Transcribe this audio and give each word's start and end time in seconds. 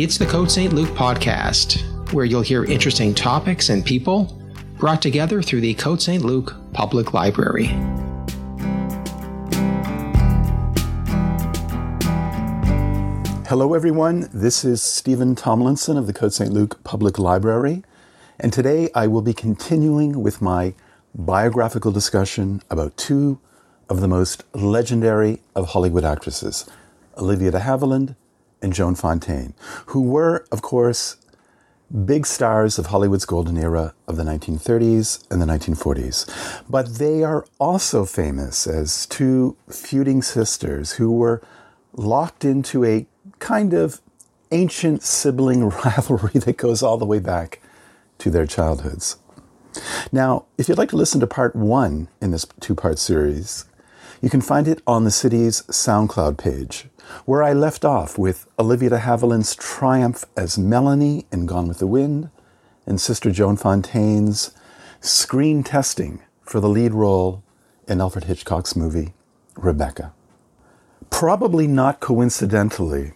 It's 0.00 0.16
the 0.16 0.26
Côte 0.26 0.48
Saint-Luc 0.48 0.90
podcast, 0.90 1.82
where 2.12 2.24
you'll 2.24 2.40
hear 2.40 2.64
interesting 2.64 3.12
topics 3.12 3.68
and 3.68 3.84
people 3.84 4.40
brought 4.76 5.02
together 5.02 5.42
through 5.42 5.60
the 5.60 5.74
Côte 5.74 6.00
Saint-Luc 6.00 6.54
Public 6.72 7.14
Library. 7.14 7.66
Hello, 13.48 13.74
everyone. 13.74 14.28
This 14.32 14.64
is 14.64 14.80
Stephen 14.80 15.34
Tomlinson 15.34 15.96
of 15.96 16.06
the 16.06 16.14
Côte 16.14 16.32
Saint-Luc 16.32 16.84
Public 16.84 17.18
Library, 17.18 17.82
and 18.38 18.52
today 18.52 18.90
I 18.94 19.08
will 19.08 19.22
be 19.22 19.34
continuing 19.34 20.22
with 20.22 20.40
my 20.40 20.74
biographical 21.12 21.90
discussion 21.90 22.62
about 22.70 22.96
two 22.96 23.40
of 23.88 24.00
the 24.00 24.06
most 24.06 24.44
legendary 24.54 25.40
of 25.56 25.70
Hollywood 25.70 26.04
actresses, 26.04 26.70
Olivia 27.16 27.50
de 27.50 27.58
Havilland 27.58 28.14
and 28.62 28.72
Joan 28.72 28.94
Fontaine, 28.94 29.54
who 29.86 30.02
were, 30.02 30.46
of 30.50 30.62
course, 30.62 31.16
big 32.04 32.26
stars 32.26 32.78
of 32.78 32.86
Hollywood's 32.86 33.24
golden 33.24 33.56
era 33.56 33.94
of 34.06 34.16
the 34.16 34.22
1930s 34.22 35.24
and 35.30 35.40
the 35.40 35.46
1940s. 35.46 36.62
But 36.68 36.96
they 36.96 37.24
are 37.24 37.46
also 37.58 38.04
famous 38.04 38.66
as 38.66 39.06
two 39.06 39.56
feuding 39.70 40.22
sisters 40.22 40.92
who 40.92 41.10
were 41.10 41.42
locked 41.94 42.44
into 42.44 42.84
a 42.84 43.06
kind 43.38 43.72
of 43.72 44.00
ancient 44.50 45.02
sibling 45.02 45.68
rivalry 45.84 46.40
that 46.40 46.56
goes 46.56 46.82
all 46.82 46.98
the 46.98 47.06
way 47.06 47.18
back 47.18 47.60
to 48.18 48.30
their 48.30 48.46
childhoods. 48.46 49.16
Now, 50.12 50.46
if 50.56 50.68
you'd 50.68 50.78
like 50.78 50.88
to 50.90 50.96
listen 50.96 51.20
to 51.20 51.26
part 51.26 51.54
one 51.54 52.08
in 52.20 52.30
this 52.30 52.46
two 52.60 52.74
part 52.74 52.98
series, 52.98 53.64
you 54.20 54.28
can 54.30 54.40
find 54.40 54.66
it 54.66 54.82
on 54.86 55.04
the 55.04 55.10
city's 55.10 55.62
SoundCloud 55.62 56.36
page, 56.36 56.88
where 57.24 57.42
I 57.42 57.52
left 57.52 57.84
off 57.84 58.18
with 58.18 58.46
Olivia 58.58 58.90
de 58.90 58.98
Havilland's 58.98 59.54
triumph 59.54 60.24
as 60.36 60.58
Melanie 60.58 61.26
in 61.32 61.46
Gone 61.46 61.68
with 61.68 61.78
the 61.78 61.86
Wind, 61.86 62.30
and 62.86 63.00
Sister 63.00 63.30
Joan 63.30 63.56
Fontaine's 63.56 64.50
screen 65.00 65.62
testing 65.62 66.22
for 66.42 66.60
the 66.60 66.68
lead 66.68 66.94
role 66.94 67.42
in 67.86 68.00
Alfred 68.00 68.24
Hitchcock's 68.24 68.74
movie, 68.74 69.14
Rebecca. 69.56 70.12
Probably 71.10 71.66
not 71.66 72.00
coincidentally, 72.00 73.12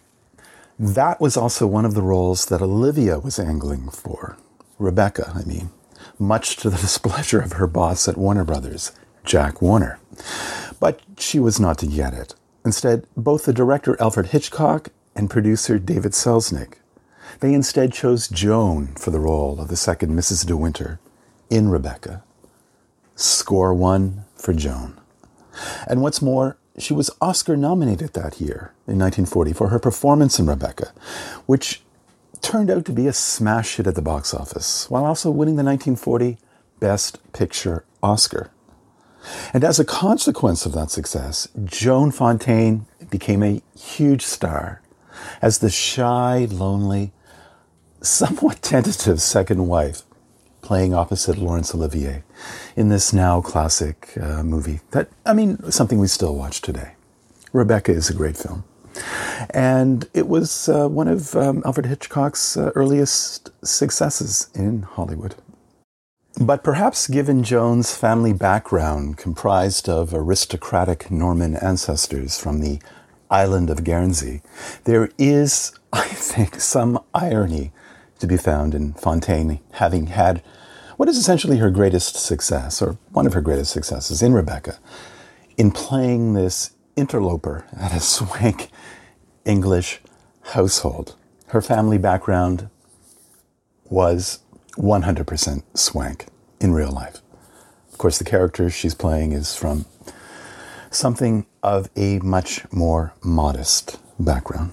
that 0.79 1.21
was 1.21 1.37
also 1.37 1.67
one 1.67 1.85
of 1.85 1.95
the 1.95 2.03
roles 2.03 2.47
that 2.47 2.63
Olivia 2.63 3.19
was 3.19 3.39
angling 3.39 3.89
for. 3.91 4.37
Rebecca, 4.79 5.33
I 5.35 5.45
mean, 5.45 5.71
much 6.19 6.57
to 6.57 6.71
the 6.71 6.77
displeasure 6.81 7.41
of 7.41 7.53
her 7.53 7.67
boss 7.67 8.09
at 8.09 8.17
Warner 8.17 8.45
Brothers, 8.45 8.93
Jack 9.25 9.63
Warner. 9.63 9.99
But 10.81 11.01
she 11.19 11.39
was 11.39 11.61
not 11.61 11.79
to 11.79 11.87
get 11.87 12.15
it. 12.15 12.35
Instead, 12.65 13.07
both 13.17 13.45
the 13.45 13.53
director 13.53 13.97
Alfred 14.01 14.27
Hitchcock 14.27 14.91
and 15.17 15.31
producer 15.31 15.79
David 15.79 16.13
Selznick, 16.13 16.75
they 17.41 17.55
instead 17.55 17.93
chose 17.93 18.29
Joan 18.29 18.89
for 18.95 19.11
the 19.11 19.21
role 19.21 19.61
of 19.61 19.69
the 19.69 19.77
second 19.77 20.13
Mrs. 20.13 20.47
De 20.47 20.57
Winter 20.57 21.01
in 21.51 21.69
Rebecca. 21.69 22.23
Score 23.17 23.75
one 23.75 24.25
for 24.37 24.53
Joan. 24.53 24.99
And 25.87 26.03
what's 26.03 26.23
more, 26.23 26.57
she 26.79 26.95
was 26.95 27.11
Oscar 27.21 27.57
nominated 27.57 28.15
that 28.15 28.41
year 28.41 28.73
in 28.87 28.99
1940 28.99 29.53
for 29.53 29.69
her 29.69 29.79
performance 29.79 30.39
in 30.39 30.47
Rebecca, 30.47 30.93
which 31.47 31.83
turned 32.41 32.71
out 32.71 32.85
to 32.87 32.93
be 32.93 33.07
a 33.07 33.13
smash 33.13 33.77
hit 33.77 33.87
at 33.87 33.95
the 33.95 34.03
box 34.03 34.33
office, 34.33 34.89
while 34.89 35.05
also 35.05 35.31
winning 35.31 35.57
the 35.57 35.65
1940 35.65 36.39
Best 36.81 37.19
Picture 37.33 37.85
Oscar. 38.03 38.51
And 39.53 39.65
as 39.65 39.79
a 39.79 39.85
consequence 39.85 40.67
of 40.67 40.73
that 40.73 40.91
success, 40.91 41.49
Joan 41.65 42.11
Fontaine 42.11 42.87
became 43.11 43.43
a 43.43 43.63
huge 43.79 44.23
star 44.23 44.81
as 45.41 45.59
the 45.59 45.71
shy, 45.71 46.47
lonely, 46.51 47.13
somewhat 48.01 48.63
tentative 48.63 49.21
second 49.21 49.67
wife 49.67 50.03
playing 50.61 50.95
opposite 50.95 51.39
Laurence 51.39 51.75
Olivier 51.75 52.23
in 52.77 52.89
this 52.89 53.13
now 53.13 53.41
classic 53.41 54.17
uh, 54.21 54.43
movie 54.43 54.81
that, 54.93 55.09
I 55.27 55.35
mean, 55.35 55.71
something 55.71 55.99
we 55.99 56.07
still 56.07 56.37
watch 56.37 56.61
today. 56.61 56.93
Rebecca 57.53 57.93
is 57.93 58.09
a 58.09 58.15
great 58.15 58.37
film. 58.37 58.65
And 59.51 60.09
it 60.15 60.29
was 60.29 60.69
uh, 60.69 60.89
one 60.89 61.09
of 61.09 61.35
um, 61.35 61.63
Alfred 61.65 61.87
Hitchcock's 61.87 62.57
uh, 62.57 62.71
earliest 62.75 63.51
successes 63.67 64.51
in 64.55 64.83
Hollywood. 64.83 65.35
But 66.41 66.65
perhaps 66.65 67.09
given 67.09 67.43
Joan's 67.43 67.95
family 67.95 68.33
background, 68.33 69.19
comprised 69.19 69.89
of 69.89 70.15
aristocratic 70.15 71.11
Norman 71.11 71.57
ancestors 71.57 72.39
from 72.39 72.61
the 72.61 72.81
island 73.31 73.69
of 73.69 73.85
Guernsey, 73.85 74.43
there 74.85 75.11
is, 75.19 75.73
I 75.93 76.05
think, 76.05 76.61
some 76.61 76.99
irony 77.15 77.73
to 78.19 78.27
be 78.27 78.37
found 78.37 78.75
in 78.75 78.95
Fontaine 78.95 79.61
having 79.73 80.07
had 80.07 80.43
what 80.97 81.09
is 81.09 81.19
essentially 81.19 81.57
her 81.57 81.71
greatest 81.71 82.17
success, 82.17 82.81
or 82.81 82.97
one 83.11 83.27
of 83.27 83.33
her 83.33 83.41
greatest 83.41 83.73
successes 83.73 84.23
in 84.23 84.33
Rebecca, 84.33 84.79
in 85.57 85.71
playing 85.71 86.35
this 86.35 86.71
interloper 86.97 87.67
at 87.77 87.93
a 87.93 88.01
swank 88.01 88.71
English 89.45 90.01
household. 90.43 91.17
Her 91.49 91.61
family 91.61 91.99
background 91.99 92.71
was 93.91 94.39
100% 94.77 95.63
swank 95.75 96.27
in 96.61 96.73
real 96.73 96.91
life. 96.91 97.21
Of 97.93 97.99
course, 97.99 98.19
the 98.19 98.25
character 98.25 98.71
she's 98.71 98.95
playing 98.95 99.33
is 99.33 99.55
from 99.55 99.85
something 100.91 101.47
of 101.63 101.91
a 101.97 102.19
much 102.21 102.71
more 102.73 103.15
modest 103.23 103.99
background. 104.19 104.73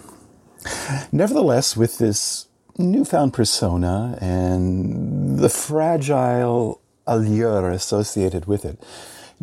Nevertheless, 1.12 1.76
with 1.78 1.98
this 1.98 2.48
newfound 2.78 3.34
persona 3.34 4.18
and 4.22 5.40
the 5.40 5.50
fragile 5.50 6.82
allure 7.08 7.70
associated 7.70 8.46
with 8.46 8.66
it, 8.66 8.82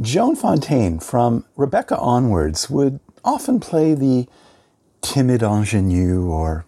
Joan 0.00 0.36
Fontaine, 0.36 1.00
from 1.00 1.44
Rebecca 1.56 1.96
onwards, 1.98 2.68
would 2.68 3.00
often 3.24 3.60
play 3.60 3.94
the 3.94 4.28
timid 5.00 5.42
ingenue 5.42 6.26
or 6.26 6.66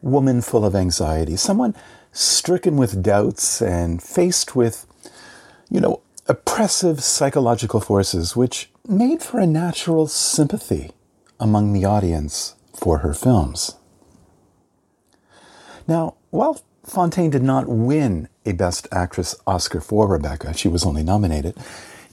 woman 0.00 0.40
full 0.40 0.64
of 0.64 0.74
anxiety, 0.74 1.36
someone 1.36 1.74
stricken 2.12 2.76
with 2.76 3.02
doubts 3.02 3.60
and 3.60 4.02
faced 4.02 4.54
with, 4.54 4.86
you 5.70 5.80
know, 5.80 6.02
oppressive 6.28 7.02
psychological 7.02 7.80
forces, 7.80 8.36
which 8.36 8.70
made 8.86 9.22
for 9.22 9.40
a 9.40 9.46
natural 9.46 10.06
sympathy 10.06 10.92
among 11.40 11.72
the 11.72 11.84
audience 11.84 12.54
for 12.74 12.98
her 12.98 13.14
films. 13.14 13.76
Now, 15.88 16.14
while 16.30 16.60
Fontaine 16.84 17.30
did 17.30 17.42
not 17.42 17.68
win 17.68 18.28
a 18.46 18.52
Best 18.52 18.86
Actress 18.92 19.34
Oscar 19.46 19.80
for 19.80 20.06
Rebecca, 20.06 20.52
she 20.54 20.68
was 20.68 20.84
only 20.84 21.02
nominated, 21.02 21.56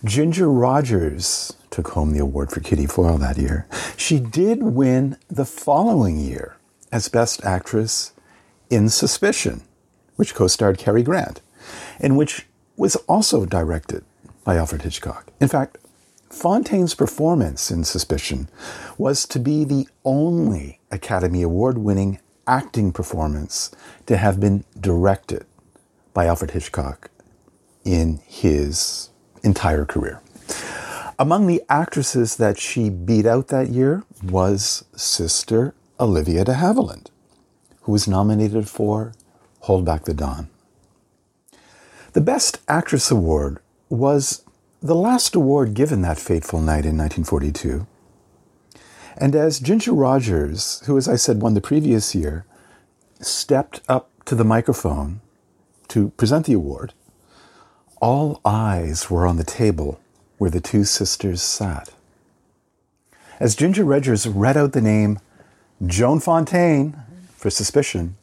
Ginger 0.03 0.49
Rogers 0.49 1.53
took 1.69 1.89
home 1.89 2.13
the 2.13 2.19
award 2.19 2.51
for 2.51 2.61
Kitty 2.61 2.85
Foyle 2.85 3.17
that 3.17 3.37
year. 3.37 3.67
She 3.97 4.19
did 4.19 4.63
win 4.63 5.17
the 5.27 5.45
following 5.45 6.19
year 6.19 6.55
as 6.91 7.09
Best 7.09 7.43
Actress 7.43 8.13
in 8.69 8.89
Suspicion, 8.89 9.61
which 10.19 10.35
co 10.35 10.47
starred 10.47 10.77
Cary 10.77 11.01
Grant, 11.01 11.39
and 11.97 12.17
which 12.17 12.45
was 12.75 12.97
also 13.07 13.45
directed 13.45 14.03
by 14.43 14.57
Alfred 14.57 14.81
Hitchcock. 14.81 15.27
In 15.39 15.47
fact, 15.47 15.77
Fontaine's 16.29 16.93
performance 16.93 17.71
in 17.71 17.85
Suspicion 17.85 18.49
was 18.97 19.25
to 19.27 19.39
be 19.39 19.63
the 19.63 19.87
only 20.03 20.81
Academy 20.91 21.41
Award 21.41 21.77
winning 21.77 22.19
acting 22.45 22.91
performance 22.91 23.71
to 24.07 24.17
have 24.17 24.41
been 24.41 24.65
directed 24.77 25.45
by 26.13 26.25
Alfred 26.25 26.51
Hitchcock 26.51 27.09
in 27.85 28.19
his 28.25 29.11
entire 29.41 29.85
career. 29.85 30.21
Among 31.17 31.47
the 31.47 31.63
actresses 31.69 32.35
that 32.35 32.59
she 32.59 32.89
beat 32.89 33.25
out 33.25 33.47
that 33.47 33.69
year 33.69 34.03
was 34.21 34.83
Sister 34.97 35.75
Olivia 35.97 36.43
de 36.43 36.55
Havilland, 36.55 37.07
who 37.83 37.93
was 37.93 38.05
nominated 38.05 38.67
for 38.67 39.13
Hold 39.61 39.85
Back 39.85 40.05
the 40.05 40.13
Dawn. 40.13 40.49
The 42.13 42.21
Best 42.21 42.59
Actress 42.67 43.11
Award 43.11 43.59
was 43.89 44.43
the 44.81 44.95
last 44.95 45.35
award 45.35 45.73
given 45.73 46.01
that 46.01 46.17
fateful 46.17 46.59
night 46.59 46.85
in 46.85 46.97
1942. 46.97 47.85
And 49.17 49.35
as 49.35 49.59
Ginger 49.59 49.91
Rogers, 49.93 50.81
who, 50.85 50.97
as 50.97 51.07
I 51.07 51.17
said, 51.17 51.41
won 51.41 51.53
the 51.53 51.61
previous 51.61 52.15
year, 52.15 52.45
stepped 53.19 53.81
up 53.89 54.09
to 54.25 54.35
the 54.35 54.45
microphone 54.45 55.19
to 55.89 56.09
present 56.11 56.45
the 56.45 56.53
award, 56.53 56.93
all 58.01 58.39
eyes 58.45 59.09
were 59.09 59.27
on 59.27 59.35
the 59.35 59.43
table 59.43 59.99
where 60.37 60.49
the 60.49 60.61
two 60.61 60.85
sisters 60.85 61.41
sat. 61.41 61.91
As 63.39 63.55
Ginger 63.55 63.83
Rogers 63.83 64.27
read 64.27 64.55
out 64.55 64.71
the 64.71 64.81
name 64.81 65.19
Joan 65.85 66.19
Fontaine 66.19 66.95
for 67.35 67.49
suspicion, 67.49 68.15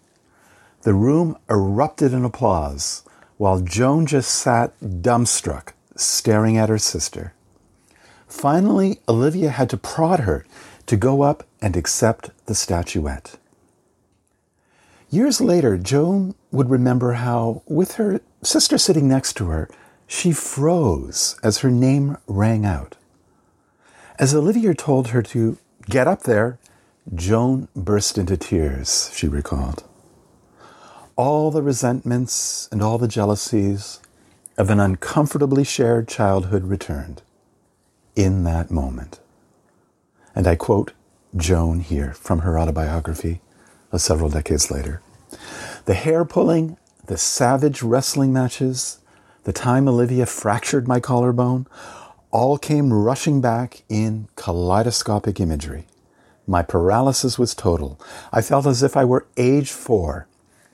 the 0.86 0.94
room 0.94 1.36
erupted 1.50 2.12
in 2.12 2.24
applause 2.24 3.02
while 3.38 3.58
Joan 3.58 4.06
just 4.06 4.30
sat 4.30 4.72
dumbstruck, 4.80 5.72
staring 5.96 6.56
at 6.56 6.68
her 6.68 6.78
sister. 6.78 7.34
Finally, 8.28 9.00
Olivia 9.08 9.50
had 9.50 9.68
to 9.70 9.76
prod 9.76 10.20
her 10.20 10.46
to 10.86 10.96
go 10.96 11.22
up 11.22 11.42
and 11.60 11.76
accept 11.76 12.30
the 12.46 12.54
statuette. 12.54 13.36
Years 15.10 15.40
later, 15.40 15.76
Joan 15.76 16.36
would 16.52 16.70
remember 16.70 17.14
how, 17.14 17.62
with 17.66 17.96
her 17.96 18.20
sister 18.44 18.78
sitting 18.78 19.08
next 19.08 19.32
to 19.38 19.46
her, 19.48 19.68
she 20.06 20.30
froze 20.30 21.36
as 21.42 21.58
her 21.58 21.70
name 21.72 22.16
rang 22.28 22.64
out. 22.64 22.94
As 24.20 24.36
Olivia 24.36 24.72
told 24.72 25.08
her 25.08 25.22
to 25.34 25.58
get 25.90 26.06
up 26.06 26.22
there, 26.22 26.60
Joan 27.12 27.66
burst 27.74 28.16
into 28.18 28.36
tears, 28.36 29.10
she 29.12 29.26
recalled. 29.26 29.82
All 31.16 31.50
the 31.50 31.62
resentments 31.62 32.68
and 32.70 32.82
all 32.82 32.98
the 32.98 33.08
jealousies 33.08 34.00
of 34.58 34.68
an 34.68 34.78
uncomfortably 34.78 35.64
shared 35.64 36.08
childhood 36.08 36.64
returned 36.64 37.22
in 38.14 38.44
that 38.44 38.70
moment. 38.70 39.18
And 40.34 40.46
I 40.46 40.56
quote 40.56 40.92
Joan 41.34 41.80
here 41.80 42.12
from 42.12 42.40
her 42.40 42.58
autobiography 42.58 43.40
of 43.92 44.02
several 44.02 44.28
decades 44.28 44.70
later. 44.70 45.00
The 45.86 45.94
hair 45.94 46.26
pulling, 46.26 46.76
the 47.06 47.16
savage 47.16 47.82
wrestling 47.82 48.34
matches, 48.34 48.98
the 49.44 49.54
time 49.54 49.88
Olivia 49.88 50.26
fractured 50.26 50.86
my 50.86 51.00
collarbone, 51.00 51.66
all 52.30 52.58
came 52.58 52.92
rushing 52.92 53.40
back 53.40 53.84
in 53.88 54.28
kaleidoscopic 54.36 55.40
imagery. 55.40 55.86
My 56.46 56.62
paralysis 56.62 57.38
was 57.38 57.54
total. 57.54 57.98
I 58.34 58.42
felt 58.42 58.66
as 58.66 58.82
if 58.82 58.98
I 58.98 59.06
were 59.06 59.26
age 59.38 59.70
four, 59.70 60.28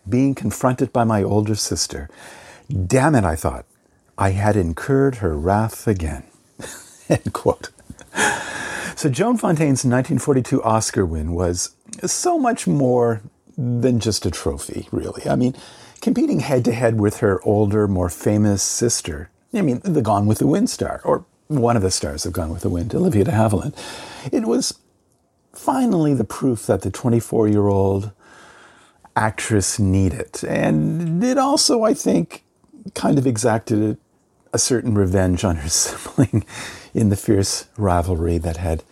being 0.09 0.35
confronted 0.35 0.93
by 0.93 1.05
my 1.05 1.23
older 1.23 1.55
sister. 1.55 2.09
Damn 2.87 3.15
it, 3.15 3.25
I 3.25 3.37
thought. 3.37 3.67
I 4.19 4.31
had 4.31 4.57
incurred 4.57 5.17
her 5.17 5.37
wrath 5.37 5.87
again. 5.87 6.25
End 7.09 7.33
quote. 7.33 7.71
So 8.97 9.09
Joan 9.09 9.37
Fontaine's 9.37 9.85
1942 9.85 10.63
Oscar 10.63 11.05
win 11.05 11.33
was 11.33 11.75
so 12.05 12.39
much 12.39 12.67
more 12.67 13.23
than 13.57 14.01
just 14.01 14.27
a 14.27 14.31
trophy, 14.31 14.89
really. 14.93 15.29
I 15.29 15.37
mean, 15.37 15.55
competing 16.01 16.41
head 16.41 16.65
to 16.67 16.73
head 16.73 17.01
with 17.01 17.19
her 17.19 17.41
older, 17.45 17.89
more 17.89 18.09
famous 18.09 18.63
sister, 18.63 19.31
I 19.55 19.61
mean, 19.61 19.81
the 19.85 20.03
Gone 20.03 20.27
with 20.27 20.39
the 20.39 20.47
Wind 20.47 20.71
star, 20.71 21.01
or 21.05 21.25
one 21.49 21.77
of 21.77 21.83
the 21.83 21.91
stars 21.91 22.25
of 22.25 22.33
Gone 22.33 22.51
with 22.51 22.63
the 22.63 22.71
Wind, 22.71 22.95
Olivia 22.95 23.25
de 23.25 23.33
Havilland, 23.33 23.75
it 24.33 24.47
was 24.47 24.79
finally 25.53 26.15
the 26.15 26.25
proof 26.25 26.67
that 26.67 26.83
the 26.83 26.91
24 26.91 27.49
year 27.49 27.69
old 27.69 28.13
actress 29.17 29.79
needed. 29.79 30.43
And 30.47 31.23
it 31.23 31.39
also, 31.39 31.83
I 31.83 31.95
think, 31.95 32.45
kind 32.95 33.19
of 33.19 33.27
exacted 33.27 33.99
a 34.53 34.59
certain 34.59 34.95
revenge 34.95 35.45
on 35.45 35.57
her 35.57 35.69
sibling 35.69 36.45
in 36.95 37.09
the 37.09 37.17
fierce 37.17 37.67
rivalry 37.77 38.39
that 38.39 38.59
had 38.59 38.85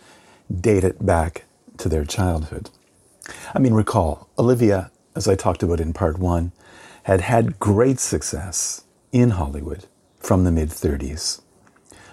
dated 0.59 1.05
back 1.05 1.45
to 1.77 1.89
their 1.89 2.05
childhood. 2.05 2.69
I 3.53 3.59
mean, 3.59 3.73
recall, 3.73 4.27
Olivia, 4.37 4.91
as 5.15 5.27
I 5.27 5.35
talked 5.35 5.63
about 5.63 5.79
in 5.79 5.93
part 5.93 6.17
one, 6.19 6.51
had 7.03 7.21
had 7.21 7.59
great 7.59 7.99
success 7.99 8.83
in 9.11 9.31
Hollywood 9.31 9.85
from 10.19 10.43
the 10.43 10.51
mid 10.51 10.69
30s, 10.69 11.41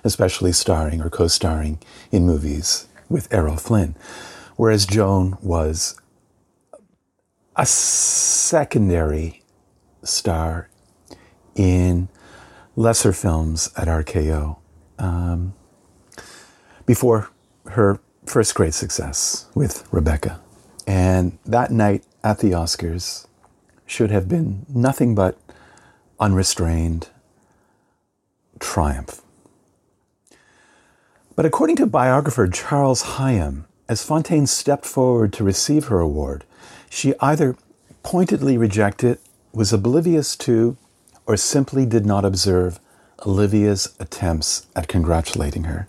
especially 0.04 0.52
starring 0.52 1.00
or 1.00 1.10
co 1.10 1.28
starring 1.28 1.78
in 2.10 2.26
movies 2.26 2.86
with 3.08 3.32
Errol 3.32 3.56
Flynn, 3.56 3.94
whereas 4.56 4.86
Joan 4.86 5.36
was 5.42 5.98
a 7.58 7.66
secondary 7.66 9.42
star 10.04 10.70
in 11.56 12.08
lesser 12.76 13.12
films 13.12 13.68
at 13.76 13.88
RKO 13.88 14.56
um, 15.00 15.52
before 16.86 17.30
her 17.66 17.98
first 18.26 18.54
great 18.54 18.74
success 18.74 19.46
with 19.56 19.86
Rebecca. 19.92 20.40
And 20.86 21.36
that 21.44 21.72
night 21.72 22.04
at 22.22 22.38
the 22.38 22.52
Oscars 22.52 23.26
should 23.86 24.12
have 24.12 24.28
been 24.28 24.64
nothing 24.68 25.16
but 25.16 25.36
unrestrained 26.20 27.08
triumph. 28.60 29.20
But 31.34 31.44
according 31.44 31.76
to 31.76 31.86
biographer 31.86 32.46
Charles 32.46 33.02
Higham, 33.02 33.66
as 33.88 34.04
Fontaine 34.04 34.46
stepped 34.46 34.84
forward 34.84 35.32
to 35.34 35.44
receive 35.44 35.86
her 35.86 36.00
award, 36.00 36.44
she 36.88 37.14
either 37.20 37.56
pointedly 38.02 38.56
rejected, 38.56 39.18
was 39.52 39.72
oblivious 39.72 40.36
to, 40.36 40.76
or 41.26 41.36
simply 41.36 41.84
did 41.84 42.06
not 42.06 42.24
observe 42.24 42.80
Olivia's 43.26 43.94
attempts 43.98 44.66
at 44.76 44.88
congratulating 44.88 45.64
her. 45.64 45.88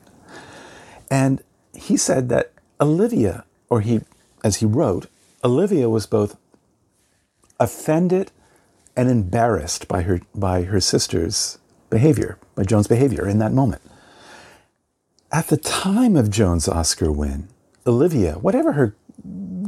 And 1.10 1.42
he 1.74 1.98
said 1.98 2.30
that 2.30 2.52
Olivia, 2.82 3.46
or 3.70 3.82
he, 3.82 4.02
as 4.44 4.58
he 4.58 4.66
wrote, 4.66 5.08
Olivia 5.44 5.90
was 5.90 6.06
both 6.06 6.36
offended 7.60 8.32
and 8.96 9.10
embarrassed 9.10 9.88
by 9.88 10.02
her, 10.02 10.22
by 10.36 10.64
her 10.64 10.80
sister's 10.80 11.58
behavior, 11.90 12.38
by 12.56 12.64
Joan's 12.64 12.88
behavior 12.88 13.28
in 13.28 13.40
that 13.40 13.54
moment. 13.54 13.82
At 15.32 15.48
the 15.48 15.58
time 15.58 16.16
of 16.16 16.30
Joan's 16.30 16.68
Oscar 16.68 17.12
win, 17.12 17.48
Olivia, 17.86 18.34
whatever 18.34 18.74
her 18.74 18.96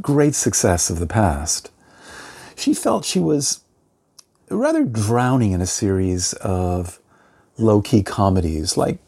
great 0.02 0.36
success 0.36 0.90
of 0.90 1.00
the 1.00 1.08
past, 1.08 1.72
she 2.56 2.74
felt 2.74 3.06
she 3.06 3.20
was 3.20 3.62
rather 4.50 4.84
drowning 4.84 5.52
in 5.52 5.62
a 5.62 5.66
series 5.66 6.34
of 6.34 7.00
low 7.58 7.82
key 7.82 8.04
comedies 8.04 8.78
like 8.78 9.00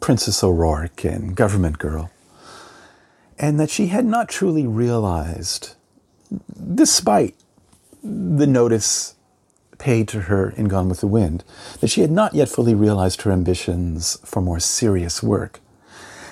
Princess 0.00 0.42
O'Rourke 0.42 1.04
and 1.04 1.34
Government 1.36 1.78
Girl, 1.78 2.10
and 3.38 3.58
that 3.58 3.70
she 3.70 3.88
had 3.88 4.04
not 4.04 4.28
truly 4.28 4.66
realized, 4.66 5.74
despite 6.74 7.34
the 8.02 8.46
notice 8.46 9.14
paid 9.78 10.06
to 10.08 10.22
her 10.22 10.50
in 10.50 10.68
Gone 10.68 10.88
with 10.88 11.00
the 11.00 11.06
Wind, 11.06 11.44
that 11.80 11.88
she 11.88 12.02
had 12.02 12.10
not 12.10 12.34
yet 12.34 12.48
fully 12.48 12.74
realized 12.74 13.22
her 13.22 13.32
ambitions 13.32 14.18
for 14.24 14.40
more 14.40 14.60
serious 14.60 15.22
work. 15.22 15.60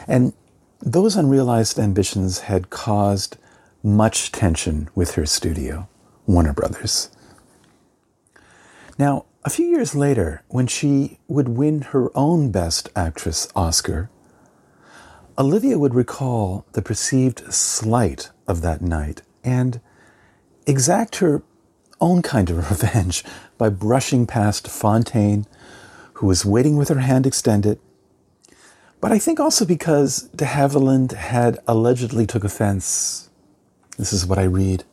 And 0.07 0.33
those 0.81 1.17
unrealized 1.17 1.79
ambitions 1.79 2.41
had 2.41 2.71
caused 2.71 3.37
much 3.82 4.32
tension 4.32 4.88
with 4.94 5.15
her 5.15 5.27
studio, 5.27 5.88
Warner 6.27 6.53
Brothers. 6.53 7.11
Now, 8.99 9.25
a 9.44 9.50
few 9.50 9.67
years 9.67 9.94
later, 9.94 10.43
when 10.49 10.67
she 10.67 11.19
would 11.27 11.49
win 11.49 11.81
her 11.81 12.11
own 12.15 12.50
Best 12.50 12.91
Actress 12.94 13.49
Oscar, 13.56 14.11
Olivia 15.38 15.79
would 15.79 15.94
recall 15.94 16.67
the 16.73 16.82
perceived 16.82 17.50
slight 17.53 18.31
of 18.47 18.61
that 18.61 18.82
night 18.82 19.23
and 19.43 19.81
exact 20.67 21.17
her 21.17 21.43
own 21.99 22.21
kind 22.21 22.50
of 22.50 22.57
revenge 22.71 23.25
by 23.57 23.71
brushing 23.71 24.26
past 24.26 24.69
Fontaine, 24.69 25.47
who 26.14 26.26
was 26.26 26.45
waiting 26.45 26.76
with 26.76 26.90
her 26.90 27.00
hand 27.00 27.26
extended. 27.26 27.81
But 29.00 29.12
I 29.12 29.19
think 29.19 29.40
also 29.40 29.64
because 29.64 30.25
de 30.35 30.45
Havilland 30.45 31.12
had 31.12 31.59
allegedly 31.66 32.26
took 32.26 32.45
offense, 32.45 33.30
this 34.00 34.14
is 34.14 34.25
what 34.25 34.38
I 34.38 34.45
read, 34.45 34.85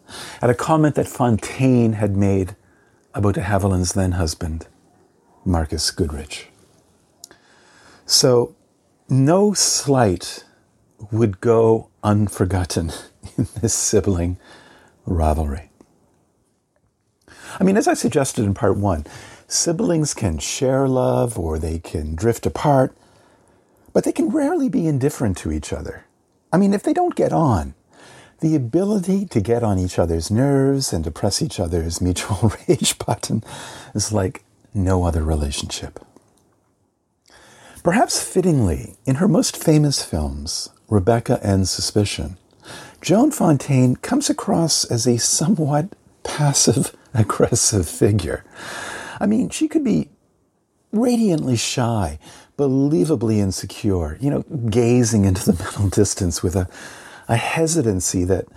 at 0.41 0.49
a 0.49 0.53
comment 0.53 0.95
that 0.95 1.07
Fontaine 1.07 1.93
had 1.93 2.17
made 2.17 2.57
about 3.13 3.35
de 3.35 3.41
Havilland's 3.41 3.93
then 3.93 4.11
husband, 4.11 4.67
Marcus 5.45 5.89
Goodrich. 5.91 6.49
So, 8.05 8.53
no 9.07 9.53
slight 9.53 10.43
would 11.09 11.39
go 11.39 11.89
unforgotten 12.03 12.91
in 13.37 13.47
this 13.61 13.73
sibling 13.73 14.37
rivalry. 15.05 15.71
I 17.59 17.63
mean, 17.63 17.77
as 17.77 17.87
I 17.87 17.93
suggested 17.93 18.43
in 18.43 18.53
part 18.53 18.75
one, 18.75 19.05
siblings 19.47 20.13
can 20.13 20.37
share 20.37 20.85
love 20.85 21.39
or 21.39 21.57
they 21.57 21.79
can 21.79 22.13
drift 22.13 22.45
apart, 22.45 22.93
but 23.93 24.03
they 24.03 24.11
can 24.11 24.29
rarely 24.29 24.67
be 24.67 24.85
indifferent 24.85 25.37
to 25.37 25.51
each 25.53 25.71
other. 25.71 26.03
I 26.51 26.57
mean, 26.57 26.73
if 26.73 26.83
they 26.83 26.93
don't 26.93 27.15
get 27.15 27.31
on, 27.31 27.73
the 28.39 28.55
ability 28.55 29.25
to 29.25 29.41
get 29.41 29.63
on 29.63 29.79
each 29.79 29.97
other's 29.97 30.29
nerves 30.29 30.93
and 30.93 31.03
to 31.03 31.11
press 31.11 31.41
each 31.41 31.59
other's 31.59 32.01
mutual 32.01 32.51
rage 32.67 32.97
button 32.99 33.43
is 33.95 34.11
like 34.11 34.43
no 34.73 35.03
other 35.03 35.23
relationship. 35.23 35.99
Perhaps 37.83 38.21
fittingly, 38.21 38.95
in 39.05 39.15
her 39.15 39.27
most 39.27 39.55
famous 39.55 40.03
films, 40.03 40.69
Rebecca 40.89 41.39
and 41.41 41.67
Suspicion, 41.67 42.37
Joan 43.01 43.31
Fontaine 43.31 43.95
comes 43.95 44.29
across 44.29 44.83
as 44.83 45.07
a 45.07 45.17
somewhat 45.17 45.95
passive 46.23 46.95
aggressive 47.13 47.87
figure. 47.87 48.43
I 49.19 49.25
mean, 49.25 49.49
she 49.49 49.67
could 49.67 49.83
be 49.83 50.09
radiantly 50.91 51.55
shy, 51.55 52.19
believably 52.57 53.37
insecure, 53.37 54.17
you 54.19 54.29
know, 54.29 54.41
gazing 54.69 55.25
into 55.25 55.49
the 55.49 55.63
middle 55.63 55.89
distance 55.89 56.43
with 56.43 56.55
a 56.55 56.67
a 57.27 57.35
hesitancy 57.35 58.23
that 58.23 58.47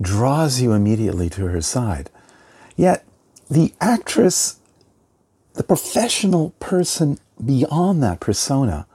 draws 0.00 0.60
you 0.60 0.72
immediately 0.72 1.28
to 1.30 1.46
her 1.46 1.60
side. 1.60 2.10
Yet, 2.76 3.04
the 3.50 3.72
actress, 3.80 4.58
the 5.54 5.62
professional 5.62 6.50
person 6.60 7.18
beyond 7.44 8.02
that 8.02 8.20
persona, 8.20 8.86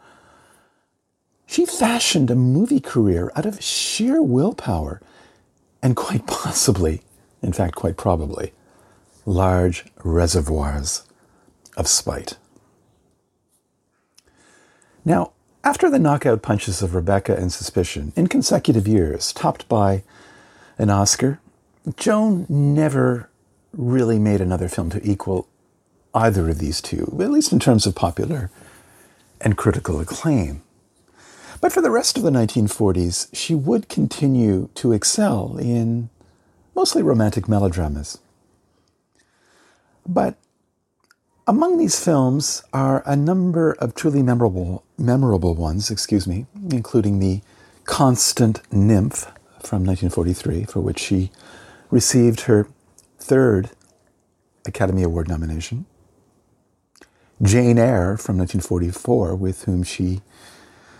she 1.45 1.65
fashioned 1.65 2.29
a 2.29 2.35
movie 2.35 2.79
career 2.79 3.31
out 3.35 3.45
of 3.45 3.61
sheer 3.61 4.21
willpower 4.21 5.01
and 5.81 5.95
quite 5.95 6.27
possibly, 6.27 7.01
in 7.41 7.53
fact, 7.53 7.75
quite 7.75 7.97
probably, 7.97 8.53
large 9.25 9.85
reservoirs 10.03 11.03
of 11.77 11.87
spite. 11.87 12.37
Now, 15.03 15.31
after 15.63 15.89
the 15.89 15.99
knockout 15.99 16.41
punches 16.41 16.81
of 16.81 16.95
Rebecca 16.95 17.35
and 17.35 17.51
Suspicion 17.51 18.13
in 18.15 18.27
consecutive 18.27 18.87
years, 18.87 19.31
topped 19.33 19.67
by 19.67 20.03
an 20.77 20.89
Oscar, 20.89 21.39
Joan 21.97 22.45
never 22.49 23.29
really 23.73 24.19
made 24.19 24.41
another 24.41 24.67
film 24.67 24.89
to 24.89 25.09
equal 25.09 25.47
either 26.13 26.49
of 26.49 26.59
these 26.59 26.81
two, 26.81 27.17
at 27.21 27.31
least 27.31 27.53
in 27.53 27.59
terms 27.59 27.85
of 27.85 27.95
popular 27.95 28.49
and 29.39 29.57
critical 29.57 29.99
acclaim. 29.99 30.61
But 31.61 31.71
for 31.71 31.81
the 31.81 31.91
rest 31.91 32.17
of 32.17 32.23
the 32.23 32.31
1940s, 32.31 33.29
she 33.33 33.53
would 33.53 33.87
continue 33.87 34.69
to 34.75 34.93
excel 34.93 35.57
in 35.57 36.09
mostly 36.75 37.03
romantic 37.03 37.47
melodramas. 37.47 38.17
But 40.07 40.35
among 41.51 41.77
these 41.77 42.01
films 42.01 42.63
are 42.71 43.03
a 43.05 43.13
number 43.13 43.73
of 43.73 43.93
truly 43.93 44.23
memorable, 44.23 44.85
memorable 44.97 45.53
ones, 45.53 45.91
excuse 45.91 46.25
me, 46.25 46.45
including 46.71 47.19
The 47.19 47.41
Constant 47.83 48.61
Nymph 48.71 49.25
from 49.61 49.83
1943, 49.83 50.63
for 50.63 50.79
which 50.79 50.97
she 50.97 51.29
received 51.89 52.41
her 52.41 52.69
third 53.19 53.71
Academy 54.65 55.03
Award 55.03 55.27
nomination. 55.27 55.85
Jane 57.41 57.77
Eyre 57.77 58.15
from 58.15 58.37
1944, 58.37 59.35
with 59.35 59.65
whom 59.65 59.83
she 59.83 60.21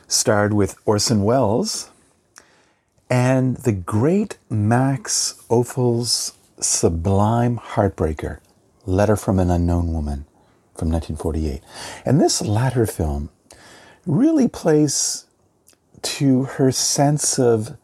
starred 0.09 0.51
with 0.51 0.75
Orson 0.83 1.23
Welles, 1.23 1.91
and 3.09 3.55
the 3.55 3.71
great 3.71 4.37
Max 4.49 5.41
Ophuls' 5.49 6.33
sublime 6.59 7.55
heartbreaker, 7.55 8.39
Letter 8.85 9.15
from 9.15 9.39
an 9.39 9.49
Unknown 9.49 9.93
Woman 9.93 10.25
from 10.81 10.89
1948. 10.89 11.61
And 12.07 12.19
this 12.19 12.41
latter 12.41 12.87
film 12.87 13.29
really 14.07 14.47
plays 14.47 15.27
to 16.01 16.45
her 16.45 16.71
sense 16.71 17.37
of 17.37 17.77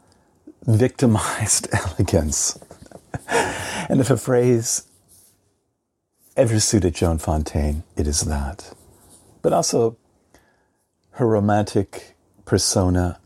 victimized 0.66 1.68
elegance. 1.74 2.58
and 3.30 4.00
if 4.02 4.10
a 4.10 4.18
phrase 4.18 4.88
ever 6.36 6.60
suited 6.60 6.96
Joan 6.96 7.20
Fontaine, 7.20 7.84
it 7.96 8.08
is 8.08 8.22
that. 8.22 8.74
But 9.44 9.54
also 9.54 9.96
her 11.12 11.28
romantic 11.28 12.16
persona 12.46 13.20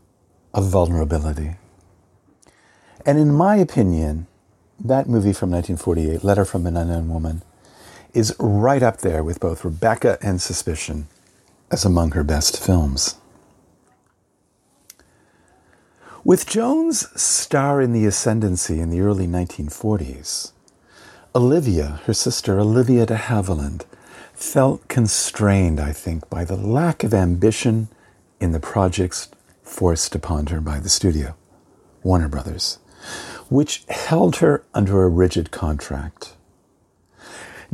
of 0.52 0.66
vulnerability. 0.66 1.56
And 3.06 3.18
in 3.18 3.32
my 3.32 3.56
opinion, 3.56 4.26
that 4.78 5.08
movie 5.08 5.32
from 5.32 5.50
1948, 5.50 6.22
Letter 6.22 6.44
from 6.44 6.66
an 6.66 6.76
Unknown 6.76 7.08
Woman, 7.08 7.42
is 8.14 8.34
right 8.38 8.82
up 8.82 8.98
there 8.98 9.22
with 9.24 9.40
both 9.40 9.64
Rebecca 9.64 10.18
and 10.20 10.40
Suspicion 10.40 11.08
as 11.70 11.84
among 11.84 12.12
her 12.12 12.22
best 12.22 12.62
films. 12.62 13.16
With 16.24 16.46
Joan's 16.46 17.20
star 17.20 17.80
in 17.80 17.92
the 17.92 18.06
ascendancy 18.06 18.78
in 18.78 18.90
the 18.90 19.00
early 19.00 19.26
1940s, 19.26 20.52
Olivia, 21.34 22.00
her 22.04 22.14
sister 22.14 22.60
Olivia 22.60 23.06
de 23.06 23.16
Havilland, 23.16 23.84
felt 24.34 24.86
constrained, 24.88 25.80
I 25.80 25.92
think, 25.92 26.28
by 26.28 26.44
the 26.44 26.56
lack 26.56 27.02
of 27.02 27.14
ambition 27.14 27.88
in 28.38 28.52
the 28.52 28.60
projects 28.60 29.30
forced 29.62 30.14
upon 30.14 30.46
her 30.46 30.60
by 30.60 30.78
the 30.78 30.88
studio, 30.88 31.34
Warner 32.02 32.28
Brothers, 32.28 32.78
which 33.48 33.84
held 33.88 34.36
her 34.36 34.62
under 34.74 35.02
a 35.02 35.08
rigid 35.08 35.50
contract. 35.50 36.34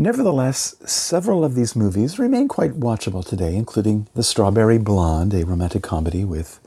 Nevertheless, 0.00 0.76
several 0.86 1.44
of 1.44 1.56
these 1.56 1.74
movies 1.74 2.20
remain 2.20 2.46
quite 2.46 2.74
watchable 2.74 3.26
today, 3.26 3.56
including 3.56 4.06
The 4.14 4.22
Strawberry 4.22 4.78
Blonde, 4.78 5.34
a 5.34 5.44
romantic 5.44 5.82
comedy 5.82 6.24
with 6.24 6.60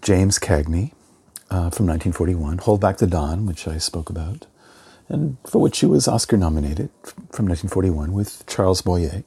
James 0.00 0.38
Cagney 0.38 0.92
uh, 1.50 1.70
from 1.70 1.88
1941, 1.88 2.58
Hold 2.58 2.80
Back 2.80 2.98
the 2.98 3.08
Dawn, 3.08 3.46
which 3.46 3.66
I 3.66 3.78
spoke 3.78 4.08
about, 4.08 4.46
and 5.08 5.38
for 5.44 5.60
which 5.60 5.74
she 5.74 5.86
was 5.86 6.06
Oscar 6.06 6.36
nominated 6.36 6.90
from 7.32 7.48
1941 7.48 8.12
with 8.12 8.46
Charles 8.46 8.80
Boyer, 8.80 9.24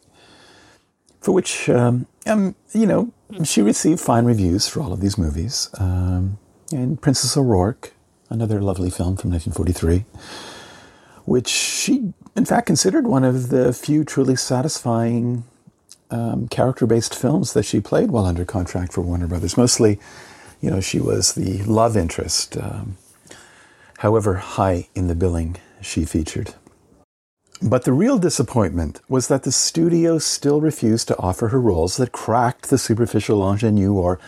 for 1.20 1.34
which, 1.34 1.68
um, 1.68 2.08
um, 2.26 2.56
you 2.72 2.86
know, 2.86 3.12
she 3.44 3.62
received 3.62 4.00
fine 4.00 4.24
reviews 4.24 4.70
for 4.70 4.80
all 4.80 4.94
of 4.94 5.02
these 5.02 5.18
movies. 5.18 5.70
Um, 5.78 6.38
and 6.72 7.02
Princess 7.02 7.36
O'Rourke, 7.36 7.92
another 8.30 8.62
lovely 8.62 8.90
film 8.90 9.18
from 9.18 9.32
1943, 9.32 10.06
which 11.26 11.48
she 11.48 12.14
in 12.36 12.46
fact, 12.46 12.68
considered 12.68 13.08
one 13.08 13.24
of 13.24 13.50
the 13.50 13.72
few 13.72 14.04
truly 14.04 14.36
satisfying 14.36 15.46
um, 16.12 16.48
character 16.50 16.86
based 16.86 17.16
films 17.16 17.54
that 17.54 17.64
she 17.64 17.80
played 17.80 18.12
while 18.12 18.26
under 18.26 18.46
contract 18.46 18.94
for 18.94 19.02
Warner 19.02 19.28
Brothers. 19.28 19.58
Mostly, 19.58 20.00
you 20.62 20.70
know, 20.70 20.82
she 20.82 21.00
was 21.00 21.34
the 21.34 21.64
love 21.64 21.96
interest, 21.96 22.58
um, 22.58 22.98
however 24.00 24.36
high 24.36 24.88
in 24.94 25.08
the 25.08 25.16
billing 25.16 25.56
she 25.82 26.04
featured. 26.04 26.54
But 27.62 27.86
the 27.86 27.94
real 27.94 28.20
disappointment 28.20 29.00
was 29.08 29.30
that 29.30 29.44
the 29.44 29.52
studio 29.52 30.20
still 30.20 30.60
refused 30.60 31.08
to 31.08 31.18
offer 31.18 31.48
her 31.48 31.62
roles 31.62 31.96
that 31.98 32.12
cracked 32.12 32.70
the 32.70 32.78
superficial 32.78 33.42
ingenue 33.50 33.94
or 33.94 34.20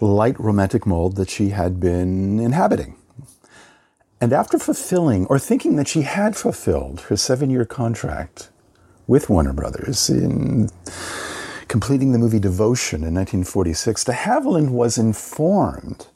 light 0.00 0.40
romantic 0.40 0.86
mold 0.86 1.16
that 1.16 1.28
she 1.28 1.50
had 1.50 1.78
been 1.78 2.40
inhabiting. 2.40 2.96
And 4.20 4.34
after 4.34 4.58
fulfilling, 4.58 5.26
or 5.26 5.38
thinking 5.38 5.76
that 5.76 5.88
she 5.88 6.02
had 6.02 6.36
fulfilled 6.36 7.02
her 7.02 7.16
seven 7.16 7.48
year 7.48 7.64
contract 7.64 8.50
with 9.06 9.30
Warner 9.30 9.54
Brothers 9.54 10.10
in 10.10 10.68
completing 11.68 12.12
the 12.12 12.18
movie 12.18 12.38
Devotion 12.38 12.98
in 12.98 13.14
1946, 13.14 14.04
de 14.04 14.12
Havilland 14.12 14.70
was 14.70 14.98
informed 14.98 16.08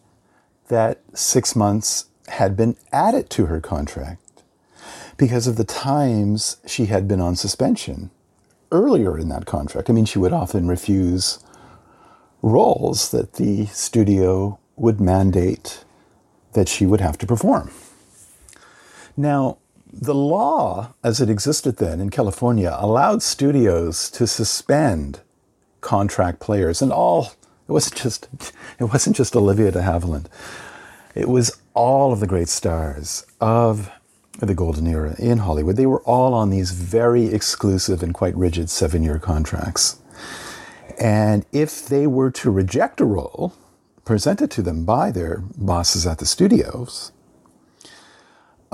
that 0.69 1.01
six 1.15 1.57
months 1.57 2.07
had 2.29 2.57
been 2.57 2.77
added 2.93 3.31
to 3.31 3.47
her 3.47 3.61
contract 3.61 4.43
because 5.17 5.47
of 5.47 5.57
the 5.57 5.65
times 5.65 6.59
she 6.67 6.87
had 6.87 7.09
been 7.09 7.21
on 7.21 7.37
suspension 7.37 8.11
earlier 8.71 9.19
in 9.19 9.29
that 9.29 9.47
contract. 9.47 9.89
I 9.89 9.93
mean, 9.93 10.05
she 10.05 10.19
would 10.19 10.33
often 10.33 10.69
refuse 10.69 11.39
roles 12.43 13.11
that 13.13 13.35
the 13.35 13.67
studio 13.67 14.59
would 14.77 15.01
mandate 15.01 15.85
that 16.53 16.69
she 16.69 16.85
would 16.85 17.01
have 17.01 17.17
to 17.19 17.27
perform. 17.27 17.71
Now, 19.17 19.59
the 19.93 20.15
law 20.15 20.95
as 21.05 21.21
it 21.21 21.31
existed 21.31 21.77
then 21.77 22.01
in 22.01 22.11
California 22.11 22.77
allowed 22.79 23.23
studios 23.23 24.11
to 24.11 24.27
suspend 24.27 25.21
contract 25.81 26.41
players 26.41 26.83
and 26.83 26.91
all 26.91 27.33
it 27.69 27.73
wasn't 27.73 27.97
just 27.97 28.29
it 28.79 28.85
wasn't 28.85 29.17
just 29.17 29.37
Olivia 29.37 29.71
de 29.71 29.83
Havilland. 29.83 30.27
It 31.15 31.29
was 31.29 31.59
all 31.75 32.13
of 32.13 32.21
the 32.21 32.27
great 32.27 32.49
stars 32.49 33.25
of 33.41 33.91
the 34.41 34.55
golden 34.55 34.87
era 34.87 35.15
in 35.19 35.39
Hollywood. 35.39 35.77
They 35.77 35.87
were 35.87 36.03
all 36.03 36.35
on 36.35 36.51
these 36.51 36.73
very 36.73 37.27
exclusive 37.27 38.03
and 38.03 38.13
quite 38.13 38.37
rigid 38.37 38.69
seven-year 38.69 39.21
contracts. 39.21 40.01
And 40.99 41.47
if 41.53 41.87
they 41.87 42.09
were 42.09 42.33
to 42.33 42.51
reject 42.51 43.01
a 43.01 43.05
role 43.05 43.55
presented 44.05 44.51
to 44.53 44.63
them 44.63 44.85
by 44.85 45.13
their 45.13 45.39
bosses 45.57 46.05
at 46.05 46.19
the 46.19 46.27
studios, 46.27 47.13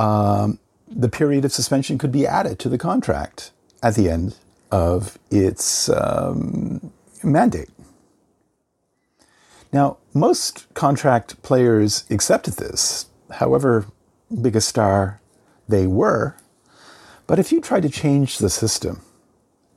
um, 0.01 0.59
the 0.89 1.11
period 1.11 1.45
of 1.45 1.53
suspension 1.53 1.99
could 1.99 2.11
be 2.11 2.27
added 2.27 2.59
to 2.61 2.69
the 2.69 2.79
contract 2.79 3.51
at 3.83 3.95
the 3.95 4.09
end 4.09 4.35
of 4.73 5.19
its 5.31 5.91
um, 5.91 6.91
mandate. 7.23 7.69
Now, 9.73 9.99
most 10.15 10.73
contract 10.75 11.43
players 11.43 12.05
accepted 12.11 12.55
this, 12.55 13.07
however 13.31 13.87
big 14.43 14.57
a 14.57 14.61
star 14.61 15.21
they 15.69 15.87
were. 15.87 16.35
But 17.27 17.39
if 17.39 17.53
you 17.53 17.61
tried 17.61 17.83
to 17.83 17.91
change 17.91 18.39
the 18.39 18.51
system, 18.51 19.03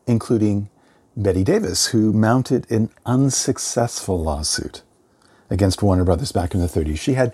including 0.08 0.70
Bette 1.18 1.44
Davis, 1.44 1.88
who 1.88 2.14
mounted 2.14 2.70
an 2.72 2.90
unsuccessful 3.06 4.20
lawsuit 4.24 4.82
against 5.50 5.84
Warner 5.84 6.06
Brothers 6.06 6.32
back 6.32 6.56
in 6.56 6.62
the 6.62 6.68
30s, 6.68 6.98
she 6.98 7.14
had 7.14 7.34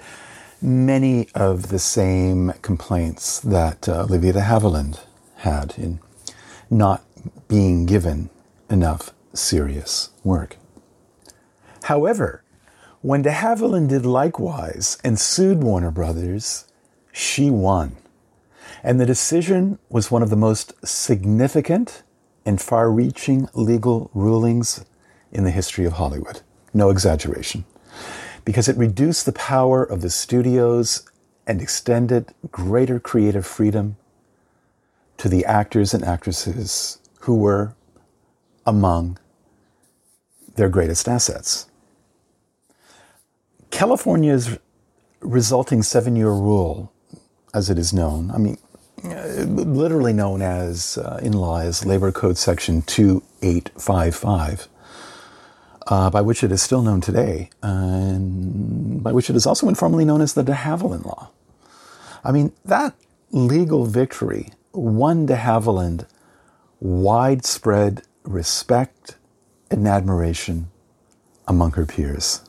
many 0.62 1.28
of 1.34 1.70
the 1.70 1.80
same 1.80 2.54
complaints 2.62 3.40
that 3.40 3.88
uh, 3.88 4.04
Olivia 4.04 4.34
de 4.34 4.42
Havilland 4.42 5.00
had 5.38 5.74
in 5.78 6.00
not 6.70 7.04
being 7.48 7.86
given 7.86 8.30
enough 8.70 9.12
serious 9.34 10.10
work. 10.24 10.58
However, 11.84 12.44
when 13.02 13.22
de 13.22 13.32
Havilland 13.32 13.90
did 13.90 14.06
likewise 14.06 14.98
and 15.04 15.20
sued 15.20 15.64
Warner 15.64 15.92
Brothers, 15.92 16.66
she 17.12 17.50
won. 17.50 17.96
And 18.84 19.00
the 19.00 19.06
decision 19.06 19.80
was 19.90 20.12
one 20.12 20.22
of 20.22 20.30
the 20.30 20.36
most 20.36 20.74
significant 20.86 22.04
and 22.46 22.62
far 22.62 22.92
reaching 22.92 23.48
legal 23.54 24.10
rulings 24.14 24.86
in 25.32 25.44
the 25.44 25.52
history 25.52 25.86
of 25.86 25.94
Hollywood. 25.94 26.42
No 26.74 26.90
exaggeration 26.90 27.66
because 28.46 28.68
it 28.68 28.78
reduced 28.78 29.26
the 29.26 29.32
power 29.32 29.84
of 29.84 30.02
the 30.02 30.10
studios 30.10 31.10
and 31.46 31.62
extended 31.62 32.34
greater 32.52 33.00
creative 33.00 33.46
freedom 33.46 33.98
to 35.18 35.28
the 35.28 35.46
actors 35.46 35.94
and 35.94 36.04
actresses 36.04 37.00
who 37.22 37.36
were 37.36 37.74
among 38.66 39.18
their 40.56 40.70
greatest 40.70 41.08
assets. 41.08 41.68
California's 43.72 44.58
resulting 45.22 45.84
seven 45.84 46.16
year 46.16 46.32
rule, 46.32 46.92
as 47.54 47.70
it 47.70 47.78
is 47.78 47.94
known, 47.94 48.32
I 48.32 48.38
mean, 48.38 48.58
literally 49.04 50.14
known 50.14 50.42
as 50.42 50.98
uh, 50.98 51.20
in 51.22 51.34
law 51.34 51.60
as 51.60 51.86
Labor 51.86 52.12
Code 52.12 52.38
Section 52.38 52.82
2855, 52.84 54.68
uh, 55.90 56.10
by 56.10 56.22
which 56.22 56.44
it 56.44 56.52
is 56.52 56.62
still 56.62 56.84
known 56.84 57.02
today, 57.02 57.50
and 57.64 59.04
by 59.04 59.12
which 59.12 59.30
it 59.30 59.36
is 59.36 59.46
also 59.46 59.68
informally 59.68 60.06
known 60.06 60.22
as 60.22 60.34
the 60.34 60.44
de 60.44 60.54
Havilland 60.54 61.06
Law. 61.06 61.32
I 62.24 62.32
mean, 62.32 62.54
that 62.64 62.96
legal 63.32 63.86
victory 63.86 64.52
won 64.72 65.26
de 65.26 65.36
Havilland 65.36 66.06
widespread 66.80 68.04
respect 68.24 69.16
and 69.72 69.88
admiration 69.88 70.70
among 71.48 71.72
her 71.72 71.86
peers. 71.86 72.42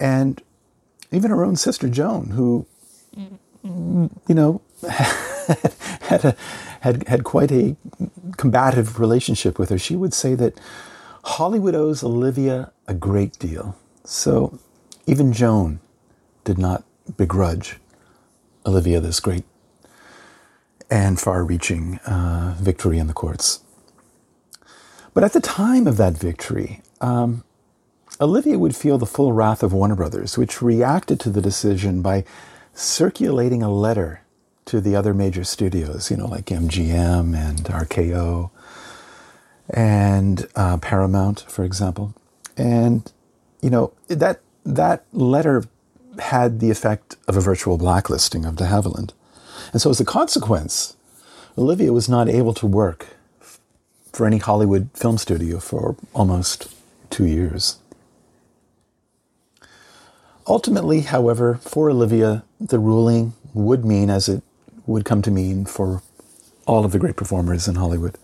And 0.00 0.42
even 1.12 1.30
her 1.30 1.44
own 1.44 1.56
sister 1.56 1.88
Joan, 1.88 2.30
who, 2.30 2.66
you 3.62 4.34
know, 4.34 4.62
had, 4.88 6.24
a, 6.24 6.36
had, 6.80 7.06
had 7.06 7.24
quite 7.24 7.52
a 7.52 7.76
combative 8.36 8.98
relationship 8.98 9.58
with 9.58 9.68
her, 9.68 9.78
she 9.78 9.94
would 9.94 10.14
say 10.14 10.34
that 10.34 10.58
Hollywood 11.24 11.74
owes 11.74 12.04
Olivia 12.04 12.70
a 12.86 12.94
great 12.94 13.38
deal. 13.38 13.76
So 14.04 14.58
even 15.06 15.32
Joan 15.32 15.80
did 16.44 16.58
not 16.58 16.84
begrudge 17.16 17.78
Olivia 18.66 19.00
this 19.00 19.20
great 19.20 19.44
and 20.90 21.18
far 21.18 21.44
reaching 21.44 21.98
uh, 22.00 22.54
victory 22.58 22.98
in 22.98 23.06
the 23.06 23.14
courts. 23.14 23.60
But 25.14 25.24
at 25.24 25.32
the 25.32 25.40
time 25.40 25.86
of 25.86 25.96
that 25.96 26.18
victory, 26.18 26.82
um, 27.00 27.42
Olivia 28.20 28.58
would 28.58 28.76
feel 28.76 28.98
the 28.98 29.06
full 29.06 29.32
wrath 29.32 29.62
of 29.62 29.72
Warner 29.72 29.96
Brothers, 29.96 30.36
which 30.36 30.60
reacted 30.60 31.18
to 31.20 31.30
the 31.30 31.40
decision 31.40 32.02
by 32.02 32.24
circulating 32.74 33.62
a 33.62 33.72
letter 33.72 34.20
to 34.66 34.80
the 34.80 34.94
other 34.94 35.14
major 35.14 35.44
studios, 35.44 36.10
you 36.10 36.16
know, 36.16 36.26
like 36.26 36.46
MGM 36.46 37.34
and 37.34 37.64
RKO 37.64 38.50
and 39.70 40.46
uh, 40.54 40.76
Paramount, 40.78 41.40
for 41.48 41.64
example. 41.64 42.14
And, 42.56 43.10
you 43.60 43.70
know, 43.70 43.92
that, 44.08 44.40
that 44.64 45.04
letter 45.12 45.64
had 46.18 46.60
the 46.60 46.70
effect 46.70 47.16
of 47.26 47.36
a 47.36 47.40
virtual 47.40 47.78
blacklisting 47.78 48.44
of 48.44 48.56
de 48.56 48.64
Havilland. 48.64 49.12
And 49.72 49.80
so, 49.80 49.90
as 49.90 50.00
a 50.00 50.04
consequence, 50.04 50.96
Olivia 51.56 51.92
was 51.92 52.08
not 52.08 52.28
able 52.28 52.54
to 52.54 52.66
work 52.66 53.06
for 54.12 54.26
any 54.26 54.38
Hollywood 54.38 54.90
film 54.94 55.18
studio 55.18 55.58
for 55.58 55.96
almost 56.14 56.72
two 57.10 57.26
years. 57.26 57.78
Ultimately, 60.46 61.00
however, 61.00 61.54
for 61.62 61.90
Olivia, 61.90 62.44
the 62.60 62.78
ruling 62.78 63.32
would 63.54 63.84
mean, 63.84 64.10
as 64.10 64.28
it 64.28 64.42
would 64.86 65.04
come 65.04 65.22
to 65.22 65.30
mean 65.30 65.64
for 65.64 66.02
all 66.66 66.84
of 66.84 66.92
the 66.92 66.98
great 66.98 67.16
performers 67.16 67.66
in 67.66 67.76
Hollywood, 67.76 68.18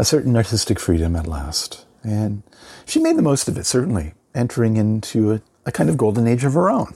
a 0.00 0.04
certain 0.04 0.34
artistic 0.34 0.80
freedom 0.80 1.14
at 1.14 1.26
last. 1.26 1.84
And 2.02 2.42
she 2.86 3.00
made 3.00 3.16
the 3.16 3.22
most 3.22 3.48
of 3.48 3.58
it, 3.58 3.66
certainly, 3.66 4.14
entering 4.34 4.78
into 4.78 5.34
a, 5.34 5.42
a 5.66 5.72
kind 5.72 5.90
of 5.90 5.98
golden 5.98 6.26
age 6.26 6.42
of 6.42 6.54
her 6.54 6.70
own. 6.70 6.94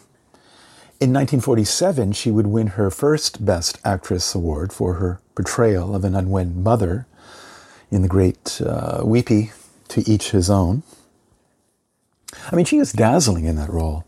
In 1.00 1.12
1947, 1.12 2.12
she 2.12 2.30
would 2.30 2.46
win 2.46 2.68
her 2.68 2.90
first 2.90 3.44
Best 3.44 3.78
Actress 3.84 4.34
award 4.34 4.72
for 4.72 4.94
her 4.94 5.20
portrayal 5.34 5.94
of 5.94 6.02
an 6.04 6.16
unwed 6.16 6.56
mother 6.56 7.06
in 7.90 8.00
the 8.00 8.08
great 8.08 8.62
uh, 8.64 9.02
Weepy, 9.04 9.52
To 9.88 10.10
Each 10.10 10.30
His 10.30 10.48
Own. 10.48 10.82
I 12.50 12.56
mean, 12.56 12.64
she 12.64 12.78
is 12.78 12.92
dazzling 12.92 13.44
in 13.44 13.56
that 13.56 13.68
role. 13.68 14.06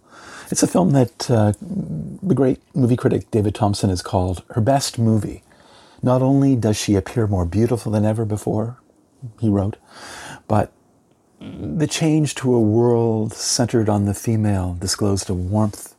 It's 0.50 0.62
a 0.62 0.66
film 0.66 0.92
that 0.92 1.30
uh, 1.30 1.52
the 1.60 2.34
great 2.34 2.62
movie 2.74 2.96
critic 2.96 3.30
David 3.30 3.54
Thomson 3.54 3.90
has 3.90 4.00
called 4.00 4.42
her 4.52 4.62
best 4.62 4.98
movie. 4.98 5.42
Not 6.02 6.22
only 6.22 6.56
does 6.56 6.78
she 6.78 6.94
appear 6.94 7.26
more 7.26 7.44
beautiful 7.44 7.92
than 7.92 8.06
ever 8.06 8.24
before, 8.24 8.78
he 9.40 9.48
wrote, 9.48 9.76
but 10.48 10.72
the 11.40 11.86
change 11.86 12.34
to 12.36 12.54
a 12.54 12.60
world 12.60 13.32
centered 13.32 13.88
on 13.88 14.04
the 14.04 14.14
female 14.14 14.76
disclosed 14.80 15.28
a 15.28 15.34
warmth 15.34 15.94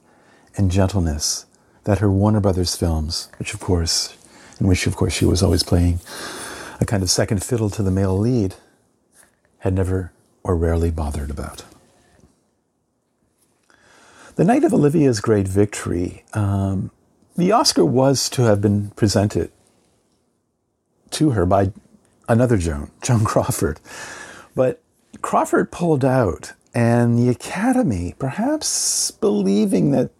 and 0.55 0.71
gentleness 0.71 1.45
that 1.83 1.99
her 1.99 2.11
Warner 2.11 2.39
Brothers 2.39 2.75
films, 2.75 3.29
which 3.37 3.53
of 3.53 3.59
course, 3.59 4.17
in 4.59 4.67
which 4.67 4.87
of 4.87 4.95
course 4.95 5.13
she 5.13 5.25
was 5.25 5.41
always 5.41 5.63
playing 5.63 5.99
a 6.81 6.85
kind 6.85 7.01
of 7.01 7.09
second 7.09 7.43
fiddle 7.43 7.69
to 7.69 7.83
the 7.83 7.91
male 7.91 8.17
lead, 8.17 8.55
had 9.59 9.73
never 9.73 10.11
or 10.43 10.55
rarely 10.55 10.91
bothered 10.91 11.29
about. 11.29 11.63
The 14.35 14.43
night 14.43 14.63
of 14.63 14.73
Olivia's 14.73 15.19
great 15.19 15.47
victory, 15.47 16.23
um, 16.33 16.91
the 17.35 17.51
Oscar 17.51 17.85
was 17.85 18.29
to 18.31 18.43
have 18.43 18.61
been 18.61 18.91
presented 18.91 19.51
to 21.11 21.31
her 21.31 21.45
by 21.45 21.71
another 22.27 22.57
Joan, 22.57 22.91
Joan 23.01 23.23
Crawford. 23.23 23.79
But 24.55 24.81
Crawford 25.21 25.71
pulled 25.71 26.03
out, 26.05 26.53
and 26.73 27.17
the 27.17 27.29
Academy, 27.29 28.15
perhaps 28.19 29.11
believing 29.11 29.91
that 29.91 30.11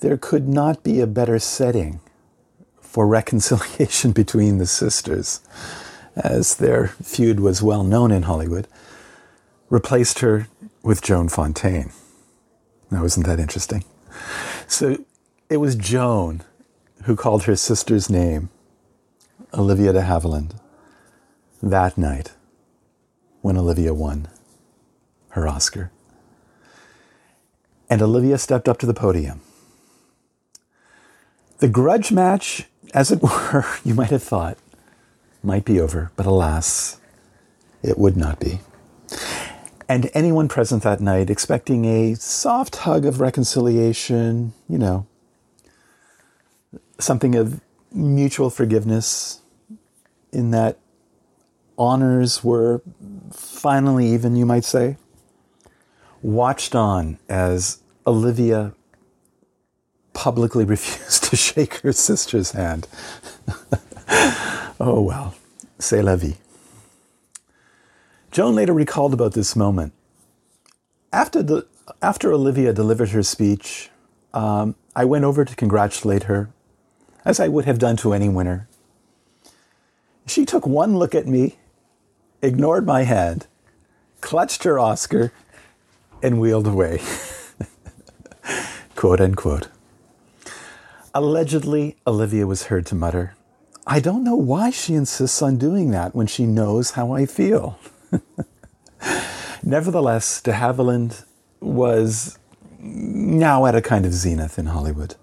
there 0.00 0.16
could 0.16 0.48
not 0.48 0.82
be 0.82 1.00
a 1.00 1.06
better 1.06 1.38
setting 1.38 2.00
for 2.80 3.06
reconciliation 3.06 4.12
between 4.22 4.58
the 4.58 4.66
sisters, 4.66 5.40
as 6.14 6.56
their 6.56 6.88
feud 6.88 7.40
was 7.40 7.62
well 7.62 7.84
known 7.84 8.10
in 8.10 8.22
Hollywood, 8.22 8.68
replaced 9.68 10.20
her 10.20 10.48
with 10.82 11.02
Joan 11.02 11.28
Fontaine. 11.28 11.92
Now, 12.90 13.04
isn't 13.04 13.26
that 13.26 13.40
interesting? 13.40 13.84
So 14.66 15.04
it 15.50 15.58
was 15.58 15.74
Joan 15.74 16.42
who 17.04 17.16
called 17.16 17.44
her 17.44 17.56
sister's 17.56 18.08
name 18.08 18.48
Olivia 19.52 19.92
de 19.92 20.02
Havilland 20.02 20.58
that 21.62 21.96
night 21.96 22.32
when 23.40 23.56
Olivia 23.56 23.94
won 23.94 24.28
her 25.30 25.46
Oscar. 25.46 25.90
And 27.88 28.02
Olivia 28.02 28.38
stepped 28.38 28.68
up 28.68 28.78
to 28.78 28.86
the 28.86 28.94
podium. 28.94 29.40
The 31.58 31.68
grudge 31.68 32.12
match, 32.12 32.66
as 32.92 33.10
it 33.10 33.22
were, 33.22 33.64
you 33.84 33.94
might 33.94 34.10
have 34.10 34.22
thought, 34.22 34.58
might 35.42 35.64
be 35.64 35.80
over, 35.80 36.10
but 36.16 36.26
alas, 36.26 36.98
it 37.82 37.98
would 37.98 38.16
not 38.16 38.40
be 38.40 38.60
and 39.88 40.10
anyone 40.14 40.48
present 40.48 40.82
that 40.82 41.00
night 41.00 41.30
expecting 41.30 41.84
a 41.84 42.14
soft 42.14 42.76
hug 42.76 43.04
of 43.06 43.20
reconciliation, 43.20 44.52
you 44.68 44.78
know, 44.78 45.06
something 46.98 47.34
of 47.34 47.60
mutual 47.92 48.50
forgiveness, 48.50 49.40
in 50.32 50.50
that 50.50 50.78
honors 51.78 52.42
were 52.42 52.82
finally 53.32 54.06
even, 54.06 54.36
you 54.36 54.46
might 54.46 54.64
say, 54.64 54.96
watched 56.22 56.74
on 56.74 57.18
as 57.28 57.82
Olivia 58.06 58.72
publicly 60.12 60.64
refused 60.76 61.24
to 61.24 61.36
shake 61.36 61.74
her 61.80 61.92
sister's 61.92 62.52
hand. 62.52 62.88
oh 64.80 65.00
well, 65.00 65.34
c'est 65.78 66.02
la 66.02 66.16
vie. 66.16 66.36
Joan 68.30 68.54
later 68.54 68.72
recalled 68.72 69.14
about 69.14 69.32
this 69.32 69.56
moment. 69.56 69.92
After, 71.12 71.42
the, 71.42 71.66
after 72.02 72.32
Olivia 72.32 72.72
delivered 72.72 73.10
her 73.10 73.22
speech, 73.22 73.90
um, 74.34 74.74
I 74.94 75.04
went 75.06 75.24
over 75.24 75.44
to 75.44 75.56
congratulate 75.56 76.24
her, 76.24 76.50
as 77.24 77.40
I 77.40 77.48
would 77.48 77.64
have 77.64 77.78
done 77.78 77.96
to 77.98 78.12
any 78.12 78.28
winner. 78.28 78.68
She 80.26 80.44
took 80.44 80.66
one 80.66 80.98
look 80.98 81.14
at 81.14 81.26
me, 81.26 81.56
ignored 82.46 82.86
my 82.86 83.02
hand, 83.02 83.46
clutched 84.20 84.62
her 84.62 84.78
Oscar, 84.78 85.32
and 86.22 86.40
wheeled 86.40 86.66
away. 86.66 87.02
Quote 88.94 89.20
unquote. 89.20 89.68
Allegedly, 91.12 91.96
Olivia 92.06 92.46
was 92.46 92.64
heard 92.64 92.86
to 92.86 92.94
mutter, 92.94 93.34
I 93.86 94.00
don't 94.00 94.24
know 94.24 94.36
why 94.36 94.70
she 94.70 94.94
insists 94.94 95.40
on 95.42 95.58
doing 95.58 95.90
that 95.92 96.14
when 96.14 96.26
she 96.26 96.44
knows 96.44 96.92
how 96.92 97.12
I 97.12 97.24
feel. 97.24 97.78
Nevertheless, 99.62 100.40
de 100.40 100.52
Havilland 100.52 101.24
was 101.60 102.38
now 102.80 103.66
at 103.66 103.76
a 103.76 103.82
kind 103.82 104.04
of 104.04 104.12
zenith 104.12 104.58
in 104.58 104.66
Hollywood. 104.66 105.14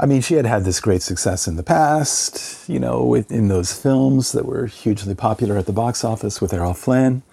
I 0.00 0.06
mean, 0.06 0.20
she 0.20 0.34
had 0.34 0.46
had 0.46 0.64
this 0.64 0.78
great 0.78 1.02
success 1.02 1.48
in 1.48 1.56
the 1.56 1.64
past, 1.64 2.68
you 2.68 2.78
know, 2.78 3.14
in 3.14 3.48
those 3.48 3.72
films 3.72 4.30
that 4.30 4.46
were 4.46 4.66
hugely 4.66 5.14
popular 5.14 5.56
at 5.58 5.66
the 5.66 5.72
box 5.72 6.04
office 6.04 6.40
with 6.40 6.52
Errol 6.52 6.74
Flynn, 6.74 7.24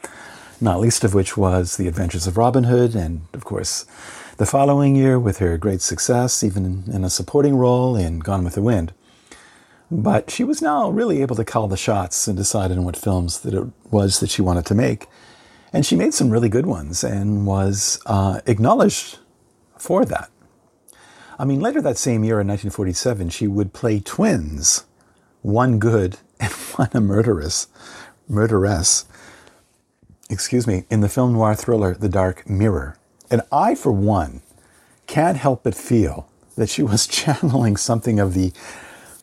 not 0.59 0.79
least 0.79 1.03
of 1.03 1.13
which 1.13 1.37
was 1.37 1.77
The 1.77 1.87
Adventures 1.87 2.25
of 2.25 2.37
Robin 2.37 2.63
Hood, 2.63 2.95
and 2.95 3.21
of 3.33 3.45
course, 3.45 3.85
the 4.37 4.47
following 4.47 4.95
year 4.95 5.19
with 5.19 5.37
her 5.37 5.59
great 5.59 5.81
success, 5.81 6.43
even 6.43 6.85
in 6.91 7.03
a 7.03 7.09
supporting 7.09 7.55
role 7.55 7.95
in 7.95 8.17
Gone 8.17 8.43
with 8.43 8.55
the 8.55 8.63
Wind. 8.63 8.93
But 9.91 10.31
she 10.31 10.43
was 10.43 10.59
now 10.59 10.89
really 10.89 11.21
able 11.21 11.35
to 11.35 11.45
call 11.45 11.67
the 11.67 11.77
shots 11.77 12.27
and 12.27 12.35
decide 12.35 12.71
on 12.71 12.83
what 12.83 12.97
films 12.97 13.41
that 13.41 13.53
it 13.53 13.67
was 13.91 14.19
that 14.21 14.31
she 14.31 14.41
wanted 14.41 14.65
to 14.65 14.75
make. 14.75 15.05
And 15.71 15.85
she 15.85 15.95
made 15.95 16.15
some 16.15 16.31
really 16.31 16.49
good 16.49 16.65
ones 16.65 17.03
and 17.03 17.45
was 17.45 17.99
uh, 18.07 18.41
acknowledged 18.47 19.19
for 19.77 20.03
that. 20.05 20.31
I 21.37 21.43
mean, 21.43 21.59
later 21.59 21.81
that 21.81 21.97
same 21.97 22.23
year 22.23 22.39
in 22.39 22.47
1947, 22.47 23.29
she 23.29 23.47
would 23.47 23.73
play 23.73 23.99
twins, 23.99 24.85
one 25.41 25.79
good 25.79 26.17
and 26.39 26.51
one 26.51 26.89
a 26.93 27.01
murderess, 27.01 27.67
murderess, 28.29 29.05
excuse 30.29 30.65
me, 30.65 30.85
in 30.89 31.01
the 31.01 31.09
film 31.09 31.33
noir 31.33 31.55
thriller 31.55 31.93
The 31.93 32.09
Dark 32.09 32.49
Mirror. 32.49 32.97
And 33.29 33.41
I, 33.51 33.75
for 33.75 33.91
one, 33.91 34.41
can't 35.07 35.37
help 35.37 35.63
but 35.63 35.75
feel 35.75 36.29
that 36.55 36.69
she 36.69 36.81
was 36.81 37.07
channeling 37.07 37.75
something 37.75 38.19
of 38.19 38.33
the 38.33 38.53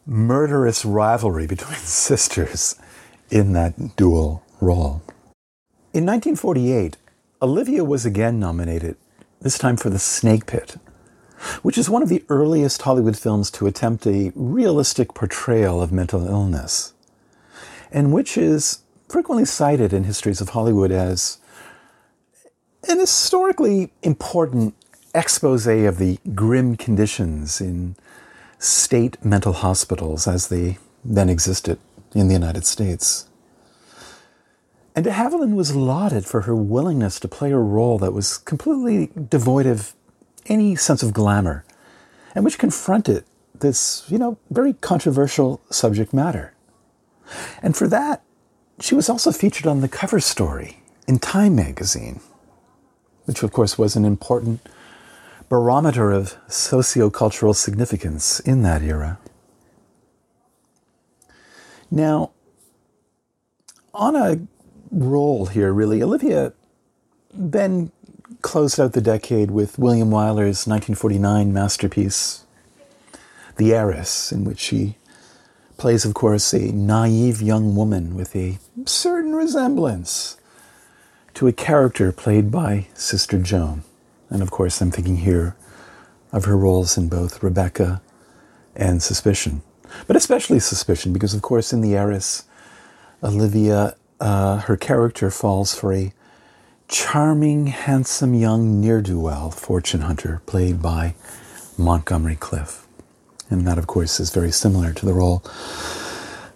murderous 0.06 0.84
rivalry 0.84 1.46
between 1.46 1.78
sisters 1.78 2.76
in 3.30 3.52
that 3.54 3.96
dual 3.96 4.44
role. 4.60 5.02
In 5.94 6.06
1948, 6.06 6.96
Olivia 7.40 7.84
was 7.84 8.04
again 8.04 8.38
nominated, 8.38 8.96
this 9.40 9.58
time 9.58 9.76
for 9.76 9.90
The 9.90 9.98
Snake 9.98 10.46
Pit, 10.46 10.76
which 11.62 11.78
is 11.78 11.90
one 11.90 12.02
of 12.02 12.08
the 12.08 12.24
earliest 12.28 12.82
Hollywood 12.82 13.16
films 13.16 13.50
to 13.52 13.66
attempt 13.66 14.06
a 14.06 14.32
realistic 14.34 15.14
portrayal 15.14 15.82
of 15.82 15.92
mental 15.92 16.26
illness, 16.26 16.94
and 17.90 18.12
which 18.12 18.36
is 18.36 18.80
frequently 19.08 19.44
cited 19.44 19.92
in 19.92 20.04
histories 20.04 20.40
of 20.40 20.50
Hollywood 20.50 20.90
as 20.90 21.38
an 22.88 22.98
historically 22.98 23.92
important 24.02 24.74
expose 25.14 25.66
of 25.66 25.98
the 25.98 26.18
grim 26.34 26.76
conditions 26.76 27.60
in 27.60 27.94
state 28.58 29.22
mental 29.24 29.52
hospitals 29.52 30.26
as 30.26 30.48
they 30.48 30.78
then 31.04 31.28
existed 31.28 31.78
in 32.14 32.28
the 32.28 32.34
United 32.34 32.64
States. 32.64 33.28
And 34.94 35.04
de 35.04 35.10
Havilland 35.10 35.54
was 35.54 35.74
lauded 35.74 36.26
for 36.26 36.42
her 36.42 36.54
willingness 36.54 37.18
to 37.20 37.28
play 37.28 37.50
a 37.52 37.58
role 37.58 37.98
that 37.98 38.12
was 38.12 38.38
completely 38.38 39.10
devoid 39.28 39.66
of 39.66 39.94
any 40.46 40.76
sense 40.76 41.02
of 41.02 41.12
glamour 41.12 41.64
and 42.34 42.44
which 42.44 42.58
confronted 42.58 43.24
this, 43.54 44.04
you 44.08 44.18
know, 44.18 44.38
very 44.50 44.72
controversial 44.74 45.60
subject 45.70 46.12
matter. 46.12 46.54
And 47.62 47.76
for 47.76 47.88
that, 47.88 48.22
she 48.80 48.94
was 48.94 49.08
also 49.08 49.30
featured 49.30 49.66
on 49.66 49.80
the 49.80 49.88
cover 49.88 50.20
story 50.20 50.82
in 51.06 51.18
Time 51.18 51.54
magazine, 51.54 52.20
which 53.24 53.42
of 53.42 53.52
course 53.52 53.78
was 53.78 53.96
an 53.96 54.04
important 54.04 54.60
barometer 55.48 56.10
of 56.10 56.36
sociocultural 56.48 57.54
significance 57.54 58.40
in 58.40 58.62
that 58.62 58.82
era. 58.82 59.18
Now, 61.90 62.30
on 63.92 64.16
a 64.16 64.40
roll 64.90 65.46
here, 65.46 65.72
really, 65.72 66.02
Olivia 66.02 66.52
then 67.34 67.90
closed 68.42 68.78
out 68.78 68.92
the 68.92 69.00
decade 69.00 69.50
with 69.50 69.78
William 69.78 70.10
Wyler's 70.10 70.66
1949 70.66 71.52
masterpiece, 71.52 72.44
The 73.56 73.72
Heiress, 73.72 74.32
in 74.32 74.44
which 74.44 74.58
she 74.58 74.96
plays, 75.76 76.04
of 76.04 76.14
course, 76.14 76.52
a 76.52 76.72
naive 76.72 77.40
young 77.40 77.74
woman 77.74 78.14
with 78.14 78.36
a 78.36 78.58
certain 78.84 79.34
resemblance 79.34 80.36
to 81.34 81.46
a 81.46 81.52
character 81.52 82.12
played 82.12 82.50
by 82.50 82.88
Sister 82.94 83.38
Joan. 83.38 83.84
And 84.28 84.42
of 84.42 84.50
course, 84.50 84.80
I'm 84.80 84.90
thinking 84.90 85.18
here 85.18 85.56
of 86.32 86.44
her 86.44 86.56
roles 86.56 86.98
in 86.98 87.08
both 87.08 87.42
Rebecca 87.42 88.02
and 88.74 89.02
Suspicion. 89.02 89.62
But 90.06 90.16
especially 90.16 90.58
Suspicion, 90.58 91.12
because 91.12 91.34
of 91.34 91.42
course, 91.42 91.72
in 91.72 91.80
The 91.80 91.94
Heiress, 91.96 92.44
Olivia, 93.22 93.94
uh, 94.20 94.58
her 94.58 94.76
character 94.76 95.30
falls 95.30 95.74
for 95.74 95.92
a 95.92 96.12
charming, 96.88 97.68
handsome 97.68 98.34
young 98.34 98.80
ne'er 98.80 99.00
do 99.00 99.18
well 99.18 99.50
fortune 99.50 100.02
hunter 100.02 100.42
played 100.46 100.82
by 100.82 101.14
Montgomery 101.78 102.36
Clift. 102.36 102.86
And 103.50 103.66
that, 103.66 103.78
of 103.78 103.86
course, 103.86 104.20
is 104.20 104.30
very 104.30 104.50
similar 104.50 104.92
to 104.92 105.06
the 105.06 105.12
role 105.12 105.42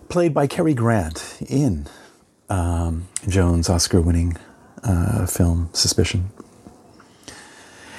played 0.09 0.33
by 0.33 0.47
Cary 0.47 0.75
Grant 0.75 1.39
in 1.49 1.87
um, 2.49 3.09
Joan's 3.29 3.69
Oscar 3.69 4.01
winning 4.01 4.37
uh, 4.83 5.27
film 5.27 5.69
Suspicion. 5.73 6.31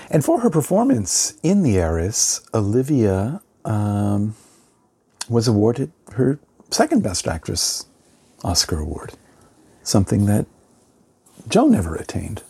And 0.09 0.23
for 0.23 0.39
her 0.39 0.49
performance 0.49 1.37
in 1.43 1.63
The 1.63 1.77
Heiress, 1.77 2.41
Olivia 2.53 3.41
um, 3.65 4.35
was 5.27 5.47
awarded 5.47 5.91
her 6.13 6.39
second 6.71 7.03
Best 7.03 7.27
Actress 7.27 7.85
Oscar 8.43 8.79
award, 8.79 9.13
something 9.83 10.25
that 10.27 10.45
Joan 11.47 11.71
never 11.71 11.95
attained, 11.95 12.43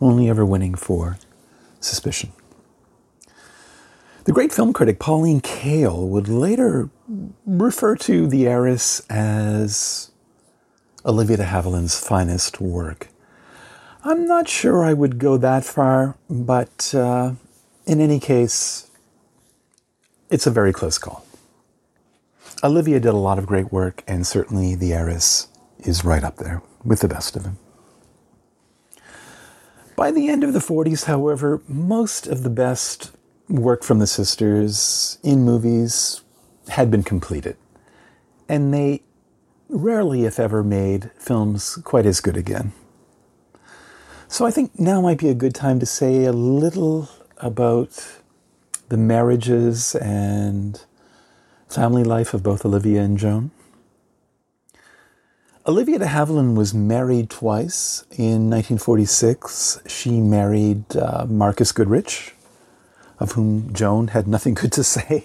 only 0.00 0.28
ever 0.28 0.44
winning 0.44 0.74
for 0.74 1.18
Suspicion. 1.80 2.32
The 4.24 4.32
great 4.32 4.52
film 4.52 4.72
critic 4.72 4.98
Pauline 4.98 5.40
Kael 5.40 6.08
would 6.08 6.28
later 6.28 6.88
refer 7.46 7.94
to 7.96 8.26
The 8.26 8.48
Heiress 8.48 9.00
as 9.10 10.10
Olivia 11.04 11.36
de 11.36 11.44
Havilland's 11.44 11.98
finest 11.98 12.60
work. 12.60 13.08
I'm 14.02 14.26
not 14.26 14.48
sure 14.48 14.82
I 14.82 14.94
would 14.94 15.18
go 15.18 15.36
that 15.36 15.64
far, 15.64 16.16
but 16.28 16.94
uh, 16.94 17.32
in 17.86 18.00
any 18.00 18.18
case, 18.18 18.90
it's 20.30 20.46
a 20.46 20.50
very 20.50 20.72
close 20.72 20.98
call. 20.98 21.26
Olivia 22.62 22.98
did 22.98 23.08
a 23.08 23.16
lot 23.18 23.38
of 23.38 23.46
great 23.46 23.70
work, 23.70 24.02
and 24.08 24.26
certainly 24.26 24.74
The 24.74 24.94
Heiress 24.94 25.48
is 25.80 26.04
right 26.04 26.24
up 26.24 26.36
there 26.36 26.62
with 26.82 27.00
the 27.00 27.08
best 27.08 27.36
of 27.36 27.42
them. 27.42 27.58
By 29.96 30.10
the 30.10 30.28
end 30.28 30.42
of 30.42 30.52
the 30.52 30.58
40s, 30.58 31.04
however, 31.04 31.62
most 31.68 32.26
of 32.26 32.42
the 32.42 32.50
best 32.50 33.12
work 33.48 33.84
from 33.84 34.00
the 34.00 34.06
sisters 34.06 35.18
in 35.22 35.44
movies 35.44 36.22
had 36.68 36.90
been 36.90 37.02
completed, 37.02 37.56
and 38.48 38.74
they 38.74 39.02
rarely, 39.68 40.24
if 40.24 40.40
ever, 40.40 40.64
made 40.64 41.10
films 41.18 41.76
quite 41.84 42.06
as 42.06 42.20
good 42.20 42.36
again. 42.36 42.72
So 44.26 44.44
I 44.44 44.50
think 44.50 44.78
now 44.80 45.00
might 45.00 45.18
be 45.18 45.28
a 45.28 45.34
good 45.34 45.54
time 45.54 45.78
to 45.78 45.86
say 45.86 46.24
a 46.24 46.32
little 46.32 47.08
about 47.36 48.18
the 48.88 48.96
marriages 48.96 49.94
and 49.94 50.84
family 51.68 52.02
life 52.02 52.34
of 52.34 52.42
both 52.42 52.64
Olivia 52.64 53.02
and 53.02 53.16
Joan. 53.16 53.52
Olivia 55.66 55.98
de 55.98 56.04
Havilland 56.04 56.56
was 56.56 56.74
married 56.74 57.30
twice. 57.30 58.04
In 58.18 58.50
1946, 58.50 59.80
she 59.86 60.20
married 60.20 60.94
uh, 60.94 61.24
Marcus 61.26 61.72
Goodrich, 61.72 62.34
of 63.18 63.32
whom 63.32 63.72
Joan 63.72 64.08
had 64.08 64.28
nothing 64.28 64.52
good 64.60 64.72
to 64.72 64.84
say. 64.84 65.24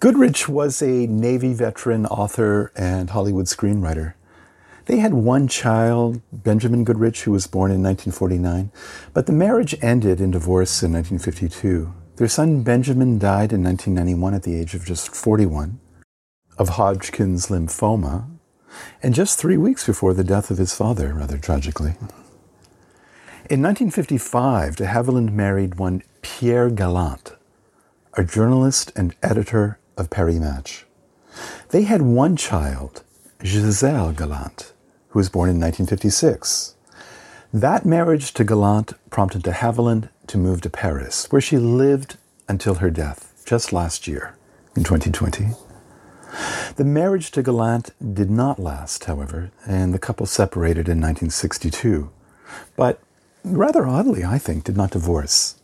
Goodrich 0.00 0.48
was 0.48 0.82
a 0.82 1.06
Navy 1.06 1.54
veteran, 1.54 2.04
author, 2.06 2.72
and 2.74 3.10
Hollywood 3.10 3.46
screenwriter. 3.46 4.14
They 4.86 4.96
had 4.96 5.14
one 5.14 5.46
child, 5.46 6.20
Benjamin 6.32 6.82
Goodrich, 6.82 7.22
who 7.22 7.30
was 7.30 7.46
born 7.46 7.70
in 7.70 7.80
1949, 7.80 8.72
but 9.14 9.26
the 9.26 9.32
marriage 9.32 9.76
ended 9.80 10.20
in 10.20 10.32
divorce 10.32 10.82
in 10.82 10.92
1952. 10.94 11.94
Their 12.16 12.26
son 12.26 12.64
Benjamin 12.64 13.20
died 13.20 13.52
in 13.52 13.62
1991 13.62 14.34
at 14.34 14.42
the 14.42 14.58
age 14.58 14.74
of 14.74 14.84
just 14.84 15.14
41 15.14 15.78
of 16.58 16.70
Hodgkin's 16.70 17.46
lymphoma, 17.46 18.37
and 19.02 19.14
just 19.14 19.38
three 19.38 19.56
weeks 19.56 19.86
before 19.86 20.14
the 20.14 20.24
death 20.24 20.50
of 20.50 20.58
his 20.58 20.74
father, 20.74 21.14
rather 21.14 21.38
tragically. 21.38 21.94
In 23.50 23.62
1955, 23.62 24.76
de 24.76 24.86
Havilland 24.86 25.32
married 25.32 25.76
one 25.76 26.02
Pierre 26.20 26.68
Galante, 26.68 27.32
a 28.14 28.24
journalist 28.24 28.92
and 28.94 29.14
editor 29.22 29.78
of 29.96 30.10
Paris 30.10 30.38
Match. 30.38 30.84
They 31.70 31.82
had 31.82 32.02
one 32.02 32.36
child, 32.36 33.04
Giselle 33.44 34.12
Galante, 34.12 34.66
who 35.08 35.18
was 35.18 35.28
born 35.28 35.48
in 35.48 35.60
1956. 35.60 36.74
That 37.52 37.86
marriage 37.86 38.34
to 38.34 38.44
Galante 38.44 38.94
prompted 39.08 39.42
de 39.42 39.52
Havilland 39.52 40.10
to 40.26 40.36
move 40.36 40.60
to 40.60 40.70
Paris, 40.70 41.26
where 41.30 41.40
she 41.40 41.56
lived 41.56 42.18
until 42.48 42.76
her 42.76 42.90
death 42.90 43.42
just 43.46 43.72
last 43.72 44.06
year, 44.06 44.36
in 44.76 44.84
2020. 44.84 45.54
The 46.76 46.84
marriage 46.84 47.30
to 47.32 47.42
Galante 47.42 47.92
did 48.00 48.30
not 48.30 48.58
last, 48.58 49.04
however, 49.04 49.50
and 49.66 49.92
the 49.92 49.98
couple 49.98 50.26
separated 50.26 50.88
in 50.88 51.00
1962, 51.00 52.10
but 52.76 53.00
rather 53.44 53.86
oddly, 53.86 54.24
I 54.24 54.38
think, 54.38 54.64
did 54.64 54.76
not 54.76 54.92
divorce 54.92 55.56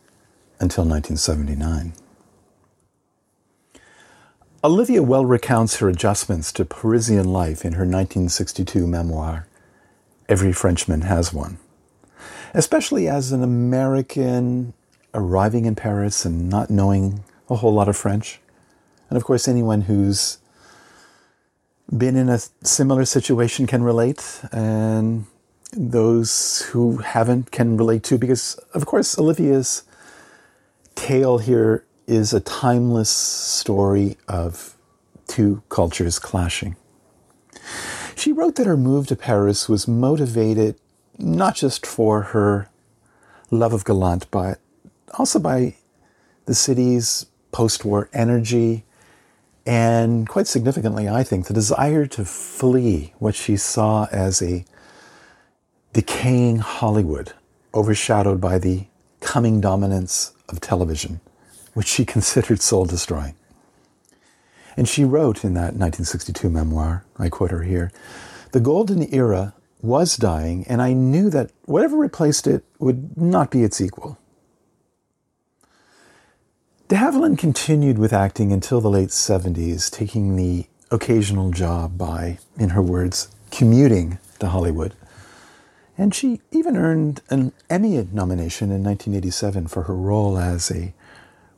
until 0.58 0.84
1979. 0.84 1.92
Olivia 4.62 5.02
well 5.02 5.26
recounts 5.26 5.76
her 5.76 5.88
adjustments 5.90 6.50
to 6.52 6.64
Parisian 6.64 7.28
life 7.28 7.64
in 7.64 7.74
her 7.74 7.84
1962 7.84 8.86
memoir, 8.86 9.46
Every 10.26 10.54
Frenchman 10.54 11.02
Has 11.02 11.34
One. 11.34 11.58
Especially 12.54 13.06
as 13.06 13.30
an 13.30 13.42
American 13.42 14.72
arriving 15.12 15.66
in 15.66 15.74
Paris 15.74 16.24
and 16.24 16.48
not 16.48 16.70
knowing 16.70 17.22
a 17.50 17.56
whole 17.56 17.74
lot 17.74 17.88
of 17.88 17.96
French. 17.96 18.40
And 19.10 19.18
of 19.18 19.24
course, 19.24 19.46
anyone 19.46 19.82
who's 19.82 20.38
been 21.90 22.16
in 22.16 22.28
a 22.28 22.38
similar 22.62 23.04
situation 23.04 23.66
can 23.66 23.82
relate, 23.82 24.42
and 24.52 25.26
those 25.72 26.62
who 26.70 26.98
haven't 26.98 27.50
can 27.50 27.76
relate 27.76 28.02
too, 28.02 28.18
because 28.18 28.54
of 28.74 28.86
course, 28.86 29.18
Olivia's 29.18 29.82
tale 30.94 31.38
here 31.38 31.84
is 32.06 32.32
a 32.32 32.40
timeless 32.40 33.10
story 33.10 34.16
of 34.28 34.76
two 35.26 35.62
cultures 35.68 36.18
clashing. 36.18 36.76
She 38.14 38.32
wrote 38.32 38.56
that 38.56 38.66
her 38.66 38.76
move 38.76 39.06
to 39.08 39.16
Paris 39.16 39.68
was 39.68 39.88
motivated 39.88 40.76
not 41.18 41.54
just 41.54 41.86
for 41.86 42.22
her 42.22 42.68
love 43.50 43.72
of 43.72 43.84
Galante, 43.84 44.26
but 44.30 44.60
also 45.18 45.38
by 45.38 45.74
the 46.46 46.54
city's 46.54 47.26
post 47.52 47.84
war 47.84 48.08
energy, 48.12 48.84
and 49.66 50.28
quite 50.28 50.46
significantly, 50.46 51.08
I 51.08 51.22
think, 51.22 51.46
the 51.46 51.54
desire 51.54 52.06
to 52.06 52.24
flee 52.24 53.14
what 53.18 53.34
she 53.34 53.56
saw 53.56 54.06
as 54.12 54.42
a 54.42 54.64
decaying 55.92 56.58
Hollywood, 56.58 57.32
overshadowed 57.72 58.40
by 58.40 58.58
the 58.58 58.86
coming 59.20 59.60
dominance 59.60 60.32
of 60.48 60.60
television, 60.60 61.20
which 61.72 61.86
she 61.86 62.04
considered 62.14 62.60
soul 62.60 62.84
destroying. 62.84 63.34
And 64.76 64.88
she 64.88 65.04
wrote 65.04 65.44
in 65.44 65.54
that 65.54 65.74
1962 65.74 66.50
memoir, 66.50 67.04
I 67.18 67.28
quote 67.28 67.52
her 67.52 67.62
here 67.62 67.90
The 68.52 68.60
golden 68.60 69.12
era 69.14 69.54
was 69.80 70.16
dying, 70.16 70.64
and 70.68 70.82
I 70.82 70.92
knew 70.92 71.30
that 71.30 71.50
whatever 71.64 71.96
replaced 71.96 72.46
it 72.46 72.64
would 72.78 73.16
not 73.16 73.50
be 73.50 73.62
its 73.62 73.80
equal. 73.80 74.18
De 76.86 76.96
Havilland 76.96 77.38
continued 77.38 77.96
with 77.98 78.12
acting 78.12 78.52
until 78.52 78.78
the 78.78 78.90
late 78.90 79.08
70s, 79.08 79.90
taking 79.90 80.36
the 80.36 80.66
occasional 80.90 81.50
job 81.50 81.96
by, 81.96 82.36
in 82.58 82.70
her 82.70 82.82
words, 82.82 83.28
commuting 83.50 84.18
to 84.38 84.48
Hollywood. 84.48 84.92
And 85.96 86.14
she 86.14 86.42
even 86.50 86.76
earned 86.76 87.22
an 87.30 87.52
Emmy 87.70 88.06
nomination 88.12 88.70
in 88.70 88.84
1987 88.84 89.68
for 89.68 89.84
her 89.84 89.94
role 89.94 90.36
as 90.36 90.70
a 90.70 90.92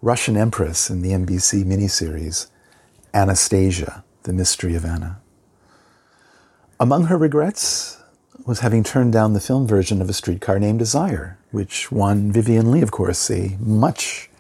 Russian 0.01 0.37
empress 0.37 0.91
in 0.91 1.03
the 1.03 1.11
NBC 1.11 1.65
miniseries 1.65 2.47
Anastasia, 3.13 4.05
The 4.23 4.33
Mystery 4.33 4.77
of 4.77 4.85
Anna. 4.85 5.21
Among 6.79 7.07
her 7.07 7.19
regrets 7.19 8.01
was 8.47 8.61
having 8.61 8.85
turned 8.85 9.13
down 9.13 9.33
the 9.33 9.41
film 9.41 9.67
version 9.67 10.01
of 10.01 10.09
A 10.09 10.13
Streetcar 10.13 10.61
Named 10.61 10.79
Desire, 10.79 11.37
which 11.51 11.91
won 11.91 12.31
Vivien 12.31 12.71
Leigh, 12.71 12.83
of 12.83 12.93
course, 12.93 13.29
a 13.29 13.57
much 13.59 14.31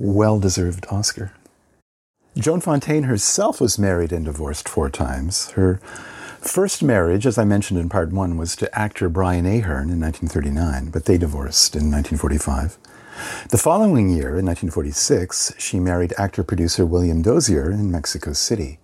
well 0.00 0.40
deserved 0.40 0.86
Oscar. 0.90 1.32
Joan 2.36 2.60
Fontaine 2.60 3.04
herself 3.04 3.60
was 3.60 3.78
married 3.78 4.12
and 4.12 4.24
divorced 4.24 4.68
four 4.68 4.88
times. 4.88 5.50
Her 5.50 5.76
first 6.40 6.82
marriage, 6.82 7.26
as 7.26 7.36
I 7.36 7.44
mentioned 7.44 7.78
in 7.78 7.88
part 7.88 8.10
one, 8.10 8.38
was 8.38 8.56
to 8.56 8.78
actor 8.78 9.08
Brian 9.08 9.44
Aherne 9.44 9.92
in 9.92 10.00
1939, 10.00 10.90
but 10.90 11.04
they 11.04 11.18
divorced 11.18 11.76
in 11.76 11.90
1945. 11.90 12.78
The 13.50 13.58
following 13.58 14.08
year, 14.08 14.38
in 14.38 14.46
1946, 14.46 15.54
she 15.58 15.78
married 15.78 16.14
actor 16.16 16.42
producer 16.42 16.86
William 16.86 17.20
Dozier 17.20 17.70
in 17.70 17.90
Mexico 17.90 18.32
City. 18.32 18.78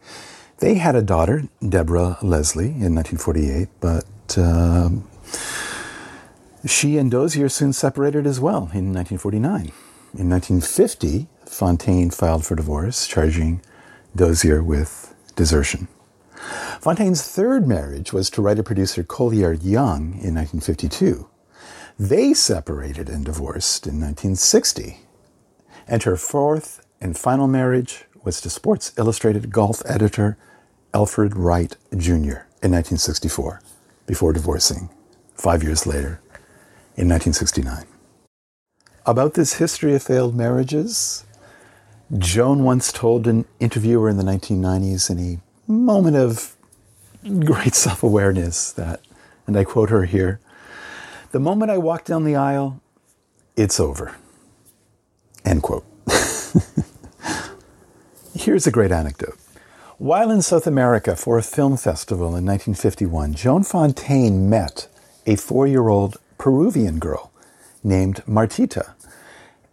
They 0.59 0.74
had 0.74 0.94
a 0.94 1.02
daughter, 1.02 1.44
Deborah 1.66 2.18
Leslie, 2.20 2.66
in 2.66 2.94
1948, 2.94 3.68
but 3.81 4.05
uh, 4.37 4.90
she 6.66 6.98
and 6.98 7.11
Dozier 7.11 7.48
soon 7.48 7.72
separated 7.72 8.26
as 8.26 8.40
well 8.40 8.70
in 8.74 8.92
1949. 8.92 9.72
In 10.14 10.31
1950, 10.31 11.27
Fontaine 11.47 12.11
filed 12.11 12.47
for 12.47 12.55
divorce, 12.55 13.07
charging 13.07 13.61
Dozier 14.14 14.62
with 14.62 15.14
desertion. 15.35 15.88
Fontaine's 16.81 17.23
third 17.23 17.66
marriage 17.66 18.12
was 18.12 18.31
to 18.31 18.42
writer 18.42 18.62
producer 18.62 19.03
Collier 19.03 19.53
Young 19.53 20.12
in 20.23 20.35
1952. 20.35 21.29
They 21.99 22.35
separated 22.35 23.09
and 23.09 23.25
divorced 23.25 23.87
in 23.87 24.01
1960. 24.01 25.01
And 25.88 26.03
her 26.03 26.16
fourth 26.16 26.87
and 27.01 27.16
final 27.16 27.49
marriage 27.49 28.05
was 28.23 28.40
to 28.40 28.51
Sports 28.51 28.92
Illustrated 28.99 29.51
golf 29.51 29.83
editor 29.87 30.37
Alfred 30.95 31.37
Wright 31.37 31.77
Jr. 31.97 32.47
in 32.62 32.73
1964, 32.73 33.61
before 34.07 34.33
divorcing 34.33 34.88
five 35.35 35.62
years 35.62 35.87
later 35.87 36.21
in 36.97 37.09
1969. 37.09 37.95
About 39.07 39.35
this 39.35 39.55
history 39.55 39.95
of 39.95 40.03
failed 40.03 40.35
marriages, 40.35 41.25
Joan 42.19 42.64
once 42.64 42.90
told 42.90 43.29
an 43.29 43.45
interviewer 43.61 44.09
in 44.09 44.16
the 44.16 44.25
1990s 44.25 45.09
in 45.09 45.21
a 45.21 45.38
moment 45.71 46.16
of 46.16 46.57
great 47.45 47.75
self 47.77 48.03
awareness 48.03 48.73
that, 48.73 49.01
and 49.47 49.57
I 49.57 49.62
quote 49.62 49.90
her 49.90 50.07
here, 50.07 50.40
the 51.31 51.38
moment 51.38 51.71
I 51.71 51.79
walk 51.79 52.05
down 52.05 52.25
the 52.25 52.35
aisle, 52.35 52.81
it's 53.57 53.79
over. 53.79 54.16
End 55.45 55.62
quote. 55.62 55.85
Here's 58.35 58.66
a 58.66 58.73
great 58.73 58.90
anecdote. 58.90 59.38
While 59.99 60.33
in 60.33 60.42
South 60.42 60.66
America 60.66 61.14
for 61.14 61.38
a 61.38 61.45
film 61.45 61.77
festival 61.77 62.35
in 62.35 62.45
1951, 62.45 63.35
Joan 63.35 63.62
Fontaine 63.62 64.51
met 64.51 64.88
a 65.27 65.37
four 65.37 65.69
year 65.69 65.87
old 65.87 66.16
Peruvian 66.38 66.99
girl 66.99 67.31
named 67.85 68.16
Martita 68.27 68.95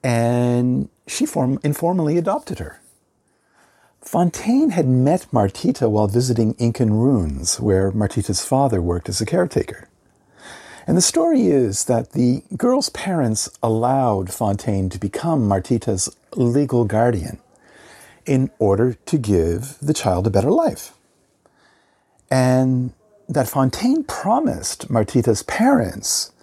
and 0.04 0.90
she 1.08 1.26
form, 1.26 1.60
informally 1.64 2.18
adopted 2.18 2.60
her. 2.60 2.80
Fontaine 4.02 4.72
had 4.72 4.86
met 4.86 5.28
Martita 5.32 5.90
while 5.90 6.08
visiting 6.08 6.56
Incan 6.56 6.94
ruins, 6.94 7.60
where 7.60 7.92
Martita's 7.92 8.44
father 8.44 8.82
worked 8.82 9.08
as 9.08 9.22
a 9.22 9.26
caretaker. 9.26 9.88
And 10.86 10.98
the 10.98 11.02
story 11.02 11.48
is 11.48 11.86
that 11.86 12.12
the 12.12 12.44
girl's 12.58 12.90
parents 12.90 13.50
allowed 13.64 14.34
Fontaine 14.34 14.90
to 14.90 15.00
become 15.00 15.48
Martita's 15.48 16.14
legal 16.36 16.84
guardian 16.84 17.40
in 18.26 18.52
order 18.60 18.94
to 18.94 19.18
give 19.18 19.78
the 19.82 19.94
child 19.94 20.28
a 20.28 20.30
better 20.30 20.52
life. 20.52 20.92
And 22.30 22.92
that 23.30 23.48
Fontaine 23.48 24.04
promised 24.04 24.90
Martita's 24.90 25.44
parents 25.44 26.34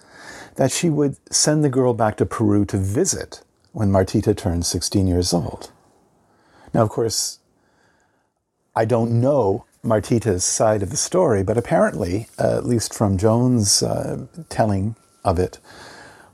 that 0.56 0.72
she 0.72 0.88
would 0.88 1.16
send 1.30 1.62
the 1.62 1.68
girl 1.68 1.92
back 1.92 2.16
to 2.16 2.26
Peru 2.26 2.64
to 2.66 2.78
visit 2.78 3.42
when 3.72 3.90
Martita 3.90 4.36
turned 4.36 4.66
16 4.66 5.06
years 5.06 5.32
old. 5.32 5.70
Now, 6.74 6.82
of 6.82 6.88
course, 6.88 7.38
I 8.74 8.84
don't 8.84 9.20
know 9.20 9.64
Martita's 9.84 10.44
side 10.44 10.82
of 10.82 10.90
the 10.90 10.96
story, 10.96 11.42
but 11.42 11.56
apparently, 11.56 12.28
uh, 12.38 12.56
at 12.56 12.66
least 12.66 12.94
from 12.94 13.18
Joan's 13.18 13.82
uh, 13.82 14.26
telling 14.48 14.96
of 15.24 15.38
it, 15.38 15.58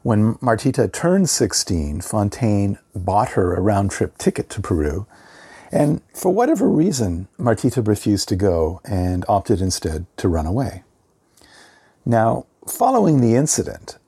when 0.03 0.35
Martita 0.35 0.92
turned 0.92 1.29
16, 1.29 2.01
Fontaine 2.01 2.79
bought 2.94 3.31
her 3.31 3.55
a 3.55 3.61
round 3.61 3.90
trip 3.90 4.18
ticket 4.18 4.49
to 4.51 4.61
Peru. 4.61 5.07
And 5.72 6.01
for 6.14 6.33
whatever 6.33 6.68
reason, 6.68 7.27
Martita 7.38 7.87
refused 7.87 8.29
to 8.29 8.37
go 8.37 8.81
and 8.85 9.25
opted 9.29 9.61
instead 9.61 10.07
to 10.18 10.29
run 10.29 10.46
away. 10.46 10.85
Now, 12.05 12.46
following 12.68 13.20
the 13.20 13.35
incident, 13.35 13.99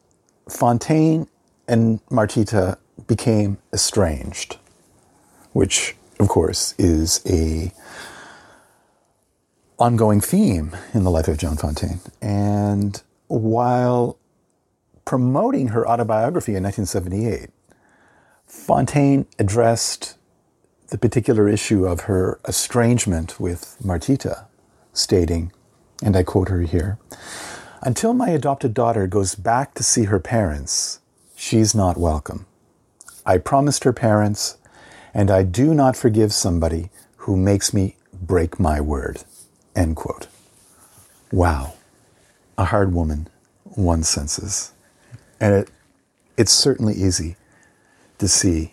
Fontaine 0.48 1.26
and 1.66 2.00
Martita 2.06 2.78
became 3.08 3.58
estranged, 3.72 4.58
which, 5.52 5.96
of 6.20 6.28
course, 6.28 6.74
is 6.78 7.20
a 7.26 7.72
ongoing 9.78 10.20
theme 10.20 10.76
in 10.94 11.02
the 11.02 11.10
life 11.10 11.26
of 11.26 11.38
Joan 11.38 11.56
Fontaine. 11.56 12.00
And 12.22 13.02
while 13.26 14.18
promoting 15.04 15.68
her 15.68 15.88
autobiography 15.88 16.54
in 16.54 16.62
1978, 16.62 17.50
Fontaine 18.46 19.26
addressed 19.38 20.16
the 20.88 20.98
particular 20.98 21.48
issue 21.48 21.86
of 21.86 22.02
her 22.02 22.40
estrangement 22.46 23.38
with 23.38 23.76
Martita, 23.82 24.46
stating, 24.92 25.52
and 26.02 26.16
I 26.16 26.22
quote 26.22 26.48
her 26.48 26.62
here 26.62 26.98
Until 27.82 28.14
my 28.14 28.30
adopted 28.30 28.74
daughter 28.74 29.06
goes 29.06 29.34
back 29.34 29.74
to 29.74 29.82
see 29.82 30.04
her 30.04 30.18
parents, 30.18 31.00
she's 31.36 31.74
not 31.74 31.96
welcome. 31.96 32.46
I 33.28 33.36
promised 33.36 33.84
her 33.84 33.92
parents, 33.92 34.56
and 35.12 35.30
I 35.30 35.42
do 35.42 35.74
not 35.74 35.96
forgive 35.96 36.32
somebody 36.32 36.88
who 37.18 37.36
makes 37.36 37.74
me 37.74 37.96
break 38.10 38.58
my 38.58 38.80
word. 38.80 39.22
End 39.76 39.96
quote. 39.96 40.28
Wow. 41.30 41.74
A 42.56 42.64
hard 42.64 42.94
woman, 42.94 43.28
one 43.64 44.02
senses. 44.02 44.72
And 45.38 45.54
it, 45.54 45.70
it's 46.38 46.52
certainly 46.52 46.94
easy 46.94 47.36
to 48.16 48.28
see 48.28 48.72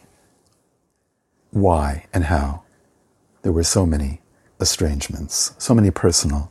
why 1.52 2.06
and 2.14 2.24
how 2.24 2.64
there 3.42 3.52
were 3.52 3.64
so 3.64 3.86
many 3.86 4.22
estrangements, 4.62 5.54
so 5.58 5.76
many 5.76 5.92
personal 5.92 6.50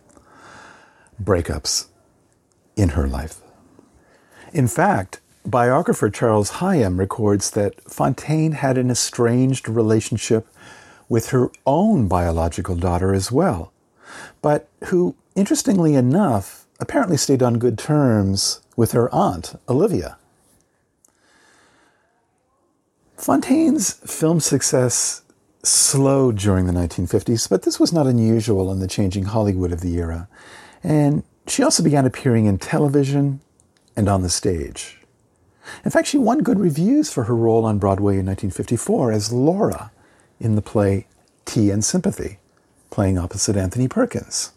breakups 1.22 1.86
in 2.76 2.90
her 2.90 3.08
life. 3.08 3.40
In 4.52 4.68
fact, 4.68 5.22
Biographer 5.46 6.08
Charles 6.08 6.50
Higham 6.50 6.98
records 6.98 7.50
that 7.50 7.80
Fontaine 7.90 8.52
had 8.52 8.78
an 8.78 8.90
estranged 8.90 9.68
relationship 9.68 10.46
with 11.08 11.30
her 11.30 11.50
own 11.66 12.08
biological 12.08 12.76
daughter 12.76 13.12
as 13.12 13.30
well, 13.30 13.72
but 14.40 14.68
who, 14.86 15.14
interestingly 15.34 15.94
enough, 15.94 16.66
apparently 16.80 17.18
stayed 17.18 17.42
on 17.42 17.58
good 17.58 17.78
terms 17.78 18.60
with 18.74 18.92
her 18.92 19.14
aunt, 19.14 19.60
Olivia. 19.68 20.16
Fontaine's 23.16 23.92
film 23.92 24.40
success 24.40 25.22
slowed 25.62 26.36
during 26.36 26.66
the 26.66 26.72
1950s, 26.72 27.48
but 27.48 27.62
this 27.62 27.78
was 27.78 27.92
not 27.92 28.06
unusual 28.06 28.72
in 28.72 28.80
the 28.80 28.88
changing 28.88 29.24
Hollywood 29.24 29.72
of 29.72 29.80
the 29.82 29.94
era. 29.94 30.28
And 30.82 31.22
she 31.46 31.62
also 31.62 31.82
began 31.82 32.06
appearing 32.06 32.46
in 32.46 32.58
television 32.58 33.40
and 33.94 34.08
on 34.08 34.22
the 34.22 34.30
stage. 34.30 35.03
In 35.84 35.90
fact, 35.90 36.08
she 36.08 36.18
won 36.18 36.42
good 36.42 36.58
reviews 36.58 37.12
for 37.12 37.24
her 37.24 37.34
role 37.34 37.64
on 37.64 37.78
Broadway 37.78 38.14
in 38.14 38.26
1954 38.26 39.12
as 39.12 39.32
Laura 39.32 39.90
in 40.40 40.56
the 40.56 40.62
play 40.62 41.06
Tea 41.44 41.70
and 41.70 41.84
Sympathy, 41.84 42.38
playing 42.90 43.18
opposite 43.18 43.56
Anthony 43.56 43.88
Perkins. 43.88 44.52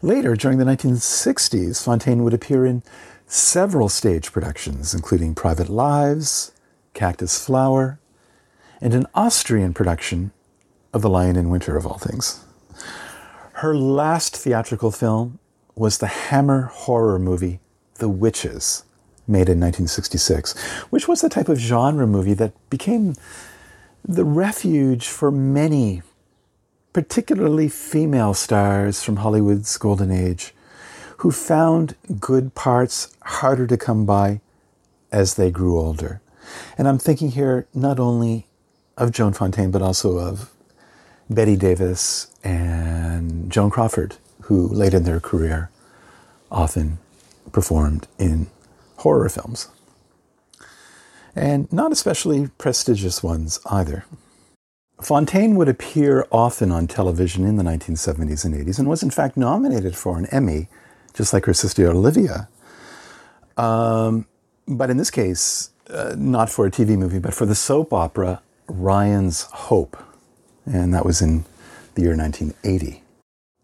Later, 0.00 0.34
during 0.34 0.58
the 0.58 0.64
1960s, 0.64 1.82
Fontaine 1.82 2.24
would 2.24 2.34
appear 2.34 2.66
in 2.66 2.82
several 3.26 3.88
stage 3.88 4.32
productions, 4.32 4.94
including 4.94 5.34
Private 5.34 5.68
Lives, 5.68 6.52
Cactus 6.92 7.44
Flower, 7.44 7.98
and 8.80 8.94
an 8.94 9.06
Austrian 9.14 9.72
production 9.72 10.32
of 10.92 11.02
The 11.02 11.08
Lion 11.08 11.36
in 11.36 11.48
Winter, 11.48 11.76
of 11.76 11.86
all 11.86 11.98
things. 11.98 12.44
Her 13.54 13.76
last 13.76 14.36
theatrical 14.36 14.90
film 14.90 15.38
was 15.76 15.98
the 15.98 16.08
Hammer 16.08 16.62
horror 16.62 17.18
movie 17.18 17.60
The 17.98 18.08
Witches, 18.08 18.84
made 19.26 19.48
in 19.48 19.60
1966, 19.60 20.58
which 20.90 21.08
was 21.08 21.20
the 21.20 21.28
type 21.28 21.48
of 21.48 21.58
genre 21.58 22.06
movie 22.06 22.34
that 22.34 22.52
became 22.70 23.14
the 24.04 24.24
refuge 24.24 25.06
for 25.08 25.30
many, 25.30 26.02
particularly 26.92 27.68
female 27.68 28.34
stars 28.34 29.02
from 29.02 29.16
Hollywood's 29.16 29.76
golden 29.78 30.10
age, 30.10 30.54
who 31.18 31.30
found 31.30 31.94
good 32.18 32.54
parts 32.54 33.16
harder 33.22 33.66
to 33.66 33.76
come 33.76 34.04
by 34.04 34.40
as 35.12 35.34
they 35.34 35.50
grew 35.50 35.78
older. 35.78 36.20
And 36.76 36.88
I'm 36.88 36.98
thinking 36.98 37.30
here 37.30 37.66
not 37.72 38.00
only 38.00 38.46
of 38.96 39.12
Joan 39.12 39.32
Fontaine, 39.32 39.70
but 39.70 39.82
also 39.82 40.18
of 40.18 40.50
Bette 41.30 41.56
Davis 41.56 42.30
and 42.42 43.50
Joan 43.50 43.70
Crawford, 43.70 44.16
who 44.42 44.66
late 44.68 44.94
in 44.94 45.04
their 45.04 45.20
career 45.20 45.70
often 46.50 46.98
performed 47.52 48.06
in 48.18 48.48
horror 49.02 49.28
films. 49.28 49.68
And 51.34 51.72
not 51.72 51.92
especially 51.92 52.48
prestigious 52.58 53.22
ones 53.22 53.58
either. 53.66 54.04
Fontaine 55.00 55.56
would 55.56 55.68
appear 55.68 56.26
often 56.30 56.70
on 56.70 56.86
television 56.86 57.44
in 57.44 57.56
the 57.56 57.64
1970s 57.64 58.44
and 58.44 58.54
80s 58.54 58.78
and 58.78 58.88
was 58.88 59.02
in 59.02 59.10
fact 59.10 59.36
nominated 59.36 59.96
for 59.96 60.18
an 60.18 60.26
Emmy, 60.26 60.68
just 61.14 61.32
like 61.32 61.46
her 61.46 61.54
sister 61.54 61.88
Olivia. 61.90 62.48
Um, 63.56 64.26
but 64.68 64.90
in 64.90 64.96
this 64.96 65.10
case, 65.10 65.70
uh, 65.90 66.14
not 66.16 66.48
for 66.48 66.66
a 66.66 66.70
TV 66.70 66.96
movie, 66.96 67.18
but 67.18 67.34
for 67.34 67.46
the 67.46 67.54
soap 67.54 67.92
opera 67.92 68.40
Ryan's 68.68 69.42
Hope. 69.42 69.96
And 70.64 70.94
that 70.94 71.04
was 71.04 71.20
in 71.20 71.44
the 71.94 72.02
year 72.02 72.16
1980. 72.16 73.02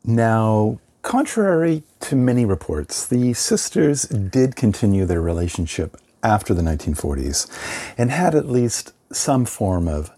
Now, 0.04 0.80
contrary 1.08 1.82
to 2.00 2.14
many 2.14 2.44
reports, 2.44 3.06
the 3.06 3.32
sisters 3.32 4.02
did 4.02 4.54
continue 4.54 5.06
their 5.06 5.22
relationship 5.22 5.96
after 6.22 6.52
the 6.52 6.60
1940s 6.60 7.48
and 7.96 8.10
had 8.10 8.34
at 8.34 8.44
least 8.44 8.92
some 9.10 9.46
form 9.46 9.88
of 9.88 10.10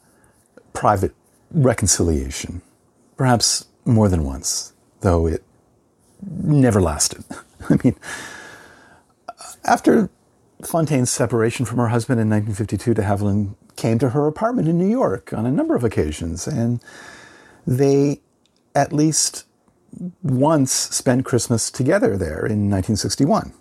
private 0.73 1.15
reconciliation, 1.53 2.61
perhaps 3.17 3.67
more 3.85 4.09
than 4.09 4.25
once, 4.25 4.73
though 5.01 5.29
it 5.29 5.45
never 6.29 6.81
lasted. 6.81 7.23
I 7.71 7.79
mean, 7.85 7.95
after 9.63 10.11
Fontaine's 10.65 11.11
separation 11.11 11.67
from 11.67 11.79
her 11.79 11.89
husband 11.89 12.21
in 12.21 12.29
1952, 12.29 12.95
de 12.95 13.03
Havilland 13.03 13.55
came 13.77 14.01
to 14.01 14.09
her 14.09 14.27
apartment 14.27 14.67
in 14.67 14.77
New 14.77 14.91
York 14.91 15.33
on 15.33 15.47
a 15.47 15.53
number 15.53 15.77
of 15.77 15.85
occasions, 15.85 16.49
and 16.49 16.83
they 17.65 18.21
at 18.75 18.93
least 18.93 19.45
once 20.23 20.73
spent 20.73 21.25
Christmas 21.25 21.71
together 21.71 22.17
there 22.17 22.47
in 22.47 22.71
1961. 22.71 23.53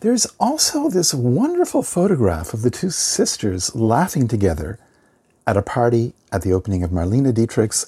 There's 0.00 0.26
also 0.38 0.88
this 0.88 1.12
wonderful 1.12 1.82
photograph 1.82 2.54
of 2.54 2.62
the 2.62 2.70
two 2.70 2.90
sisters 2.90 3.74
laughing 3.74 4.28
together 4.28 4.78
at 5.46 5.56
a 5.56 5.62
party 5.62 6.14
at 6.32 6.42
the 6.42 6.52
opening 6.52 6.82
of 6.82 6.90
Marlene 6.90 7.32
Dietrich's 7.32 7.86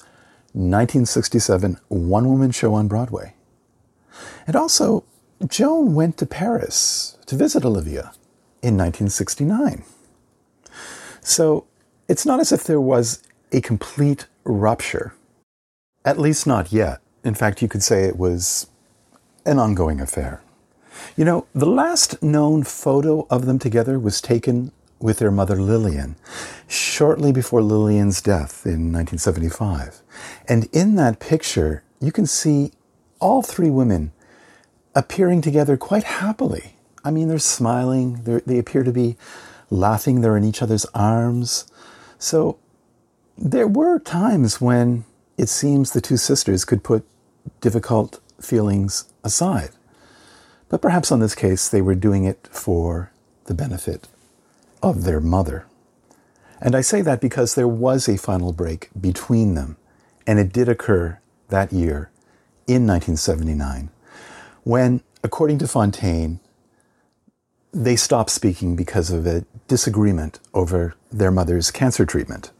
1967 0.53 1.79
one 1.89 2.27
woman 2.27 2.51
show 2.51 2.73
on 2.73 2.87
Broadway. 2.87 3.35
And 4.47 4.55
also, 4.55 5.03
Joan 5.47 5.93
went 5.93 6.17
to 6.17 6.25
Paris 6.25 7.17
to 7.27 7.35
visit 7.35 7.63
Olivia 7.63 8.11
in 8.61 8.75
1969. 8.75 9.83
So 11.21 11.65
it's 12.07 12.25
not 12.25 12.39
as 12.39 12.51
if 12.51 12.63
there 12.63 12.81
was 12.81 13.21
a 13.51 13.61
complete 13.61 14.25
rupture, 14.43 15.13
at 16.03 16.19
least 16.19 16.47
not 16.47 16.73
yet. 16.73 16.99
In 17.23 17.33
fact, 17.33 17.61
you 17.61 17.67
could 17.67 17.83
say 17.83 18.03
it 18.03 18.17
was 18.17 18.67
an 19.45 19.59
ongoing 19.59 19.99
affair. 19.99 20.41
You 21.15 21.25
know, 21.25 21.47
the 21.53 21.65
last 21.65 22.21
known 22.21 22.63
photo 22.63 23.25
of 23.29 23.45
them 23.45 23.59
together 23.59 23.99
was 23.99 24.21
taken 24.21 24.71
with 24.99 25.19
their 25.19 25.31
mother 25.31 25.55
Lillian 25.55 26.15
shortly 26.67 27.31
before 27.31 27.61
Lillian's 27.61 28.21
death 28.21 28.65
in 28.65 28.91
1975. 28.91 30.01
And 30.47 30.67
in 30.73 30.95
that 30.95 31.19
picture, 31.19 31.83
you 32.01 32.11
can 32.11 32.25
see 32.25 32.73
all 33.19 33.41
three 33.41 33.69
women 33.69 34.11
appearing 34.95 35.41
together 35.41 35.77
quite 35.77 36.03
happily. 36.03 36.75
I 37.03 37.11
mean, 37.11 37.29
they're 37.29 37.39
smiling, 37.39 38.23
they're, 38.23 38.41
they 38.41 38.59
appear 38.59 38.83
to 38.83 38.91
be 38.91 39.15
laughing, 39.69 40.21
they're 40.21 40.37
in 40.37 40.43
each 40.43 40.61
other's 40.61 40.85
arms. 40.93 41.71
So 42.17 42.59
there 43.37 43.67
were 43.67 43.99
times 43.99 44.59
when 44.59 45.05
it 45.39 45.47
seems 45.47 45.91
the 45.91 46.01
two 46.01 46.17
sisters 46.17 46.65
could 46.65 46.83
put 46.83 47.05
difficult 47.61 48.19
feelings 48.41 49.05
aside. 49.23 49.69
But 50.67 50.81
perhaps 50.81 51.13
on 51.13 51.21
this 51.21 51.33
case, 51.33 51.69
they 51.69 51.81
were 51.81 51.95
doing 51.95 52.25
it 52.25 52.49
for 52.51 53.13
the 53.45 53.53
benefit 53.53 54.09
of 54.83 55.05
their 55.05 55.21
mother. 55.21 55.65
And 56.61 56.75
I 56.75 56.81
say 56.81 57.01
that 57.01 57.21
because 57.21 57.55
there 57.55 57.69
was 57.69 58.09
a 58.09 58.17
final 58.17 58.51
break 58.51 58.89
between 58.99 59.53
them, 59.53 59.77
and 60.27 60.39
it 60.39 60.51
did 60.51 60.67
occur 60.67 61.19
that 61.47 61.71
year 61.71 62.11
in 62.67 62.85
1979, 62.85 63.89
when, 64.63 65.01
according 65.23 65.57
to 65.59 65.69
Fontaine, 65.69 66.41
they 67.71 67.95
stopped 67.95 68.29
speaking 68.29 68.75
because 68.75 69.09
of 69.09 69.25
a 69.25 69.45
disagreement 69.69 70.39
over 70.53 70.95
their 71.09 71.31
mother's 71.31 71.71
cancer 71.71 72.05
treatment. 72.05 72.51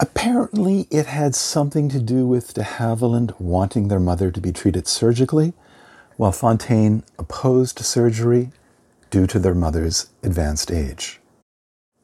Apparently, 0.00 0.88
it 0.90 1.06
had 1.06 1.34
something 1.34 1.88
to 1.88 2.00
do 2.00 2.26
with 2.26 2.54
de 2.54 2.62
Havilland 2.62 3.38
wanting 3.38 3.88
their 3.88 4.00
mother 4.00 4.30
to 4.30 4.40
be 4.40 4.52
treated 4.52 4.88
surgically, 4.88 5.52
while 6.16 6.32
Fontaine 6.32 7.04
opposed 7.18 7.78
surgery 7.80 8.50
due 9.10 9.26
to 9.26 9.38
their 9.38 9.54
mother's 9.54 10.10
advanced 10.22 10.70
age. 10.72 11.20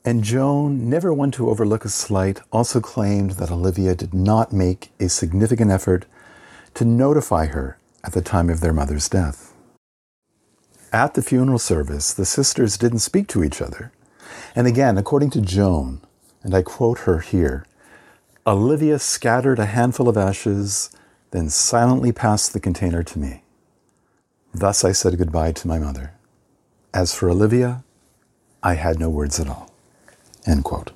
And 0.05 0.25
Joan, 0.25 0.89
never 0.89 1.13
one 1.13 1.31
to 1.33 1.51
overlook 1.51 1.85
a 1.85 1.89
slight, 1.89 2.41
also 2.53 2.81
claimed 2.81 3.33
that 3.33 3.51
Olivia 3.51 3.95
did 3.95 4.15
not 4.15 4.53
make 4.53 4.93
a 4.99 5.09
significant 5.09 5.71
effort 5.71 6.07
to 6.75 6.85
notify 6.85 7.47
her 7.47 7.79
at 8.03 8.13
the 8.13 8.23
time 8.23 8.49
of 8.49 8.61
their 8.61 8.73
mother's 8.73 9.09
death. 9.09 9.53
At 10.93 11.15
the 11.15 11.23
funeral 11.23 11.59
service, 11.59 12.15
the 12.15 12.25
sisters 12.25 12.79
didn't 12.79 13.01
speak 13.01 13.29
to 13.29 13.45
each 13.45 13.61
other. 13.61 13.93
And 14.55 14.67
again, 14.67 14.97
according 14.97 15.31
to 15.31 15.41
Joan, 15.41 16.01
and 16.43 16.55
I 16.55 16.63
quote 16.63 17.01
her 17.01 17.19
here, 17.19 17.67
Olivia 18.47 18.99
scattered 18.99 19.59
a 19.59 19.67
handful 19.67 20.09
of 20.09 20.17
ashes, 20.17 20.91
then 21.31 21.51
silently 21.51 22.11
passed 22.11 22.55
the 22.55 22.61
container 22.61 23.03
to 23.03 23.19
me. 23.19 23.43
Thus 24.55 24.83
I 24.83 24.93
said 24.93 25.19
goodbye 25.19 25.53
to 25.53 25.69
my 25.69 25.79
mother. 25.79 26.15
As 26.95 27.15
for 27.15 27.29
Olivia, 27.29 27.85
I 28.63 28.75
had 28.75 28.99
no 28.99 29.11
words 29.11 29.39
at 29.39 29.49
all. 29.49 29.71
End 30.47 30.65
quote. 30.65 30.93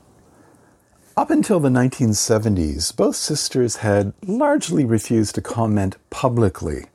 Up 1.18 1.30
until 1.30 1.60
the 1.60 1.68
1970s, 1.68 2.96
both 2.96 3.14
sisters 3.14 3.76
had 3.76 4.14
largely 4.26 4.86
refused 4.86 5.34
to 5.34 5.42
comment 5.42 5.96
publicly 6.08 6.86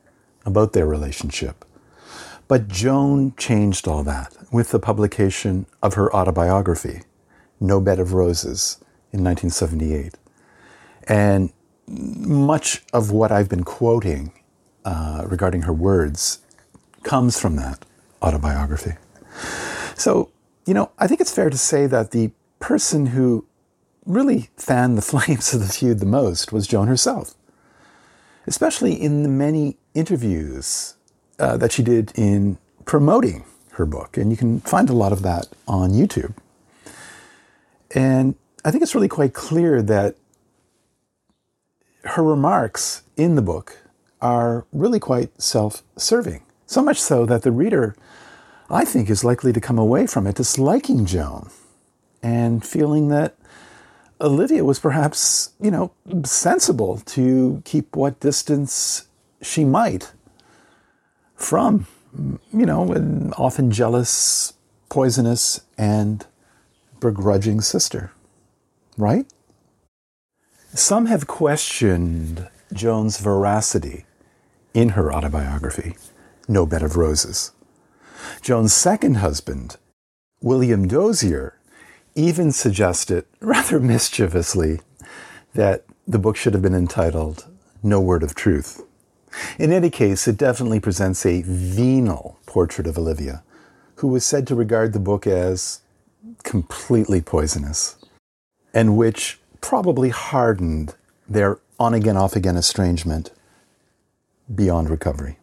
about 0.44 0.72
their 0.72 0.86
relationship. 0.86 1.64
But 2.48 2.66
Joan 2.66 3.34
changed 3.36 3.86
all 3.86 4.02
that 4.02 4.36
with 4.50 4.72
the 4.72 4.80
publication 4.80 5.66
of 5.80 5.94
her 5.94 6.14
autobiography, 6.14 7.02
No 7.60 7.80
Bed 7.80 8.00
of 8.00 8.12
Roses, 8.12 8.78
in 9.12 9.24
1978. 9.24 10.16
And 11.10 11.52
much 11.88 12.84
of 12.92 13.10
what 13.10 13.32
I've 13.32 13.48
been 13.48 13.64
quoting 13.64 14.32
uh, 14.84 15.24
regarding 15.26 15.62
her 15.62 15.72
words 15.72 16.38
comes 17.02 17.38
from 17.38 17.56
that 17.56 17.84
autobiography. 18.22 18.92
So, 19.96 20.30
you 20.66 20.72
know, 20.72 20.92
I 21.00 21.08
think 21.08 21.20
it's 21.20 21.34
fair 21.34 21.50
to 21.50 21.58
say 21.58 21.88
that 21.88 22.12
the 22.12 22.30
person 22.60 23.06
who 23.06 23.44
really 24.06 24.50
fanned 24.56 24.96
the 24.96 25.02
flames 25.12 25.52
of 25.52 25.60
the 25.60 25.66
feud 25.66 25.98
the 25.98 26.06
most 26.06 26.52
was 26.52 26.68
Joan 26.68 26.86
herself, 26.86 27.34
especially 28.46 28.94
in 28.94 29.24
the 29.24 29.28
many 29.28 29.78
interviews 29.94 30.94
uh, 31.40 31.56
that 31.56 31.72
she 31.72 31.82
did 31.82 32.12
in 32.14 32.56
promoting 32.84 33.44
her 33.72 33.84
book. 33.84 34.16
And 34.16 34.30
you 34.30 34.36
can 34.36 34.60
find 34.60 34.88
a 34.88 34.92
lot 34.94 35.10
of 35.10 35.22
that 35.22 35.48
on 35.66 35.90
YouTube. 35.90 36.34
And 37.96 38.36
I 38.64 38.70
think 38.70 38.84
it's 38.84 38.94
really 38.94 39.08
quite 39.08 39.34
clear 39.34 39.82
that 39.82 40.14
her 42.04 42.22
remarks 42.22 43.02
in 43.16 43.34
the 43.34 43.42
book 43.42 43.78
are 44.20 44.66
really 44.72 45.00
quite 45.00 45.40
self 45.40 45.82
serving. 45.96 46.42
So 46.66 46.82
much 46.82 47.00
so 47.00 47.26
that 47.26 47.42
the 47.42 47.52
reader, 47.52 47.96
I 48.68 48.84
think, 48.84 49.10
is 49.10 49.24
likely 49.24 49.52
to 49.52 49.60
come 49.60 49.78
away 49.78 50.06
from 50.06 50.26
it 50.26 50.36
disliking 50.36 51.06
Joan 51.06 51.50
and 52.22 52.64
feeling 52.64 53.08
that 53.08 53.36
Olivia 54.20 54.64
was 54.64 54.78
perhaps, 54.78 55.50
you 55.60 55.70
know, 55.70 55.92
sensible 56.24 56.98
to 57.06 57.62
keep 57.64 57.96
what 57.96 58.20
distance 58.20 59.08
she 59.42 59.64
might 59.64 60.12
from, 61.34 61.86
you 62.52 62.66
know, 62.66 62.92
an 62.92 63.32
often 63.38 63.70
jealous, 63.70 64.52
poisonous, 64.90 65.62
and 65.78 66.26
begrudging 67.00 67.62
sister. 67.62 68.12
Right? 68.98 69.26
Some 70.74 71.06
have 71.06 71.26
questioned 71.26 72.48
Joan's 72.72 73.18
veracity 73.18 74.04
in 74.72 74.90
her 74.90 75.12
autobiography, 75.12 75.96
No 76.46 76.64
Bed 76.64 76.84
of 76.84 76.96
Roses. 76.96 77.50
Joan's 78.40 78.72
second 78.72 79.14
husband, 79.16 79.78
William 80.40 80.86
Dozier, 80.86 81.58
even 82.14 82.52
suggested, 82.52 83.24
rather 83.40 83.80
mischievously, 83.80 84.80
that 85.54 85.84
the 86.06 86.20
book 86.20 86.36
should 86.36 86.54
have 86.54 86.62
been 86.62 86.74
entitled 86.74 87.48
No 87.82 88.00
Word 88.00 88.22
of 88.22 88.36
Truth. 88.36 88.80
In 89.58 89.72
any 89.72 89.90
case, 89.90 90.28
it 90.28 90.36
definitely 90.36 90.78
presents 90.78 91.26
a 91.26 91.42
venal 91.42 92.38
portrait 92.46 92.86
of 92.86 92.96
Olivia, 92.96 93.42
who 93.96 94.06
was 94.06 94.24
said 94.24 94.46
to 94.46 94.54
regard 94.54 94.92
the 94.92 95.00
book 95.00 95.26
as 95.26 95.80
completely 96.44 97.20
poisonous, 97.20 97.96
and 98.72 98.96
which 98.96 99.39
probably 99.60 100.10
hardened 100.10 100.94
their 101.28 101.58
on 101.78 101.94
again, 101.94 102.16
off 102.16 102.36
again 102.36 102.56
estrangement 102.56 103.30
beyond 104.54 104.90
recovery. 104.90 105.38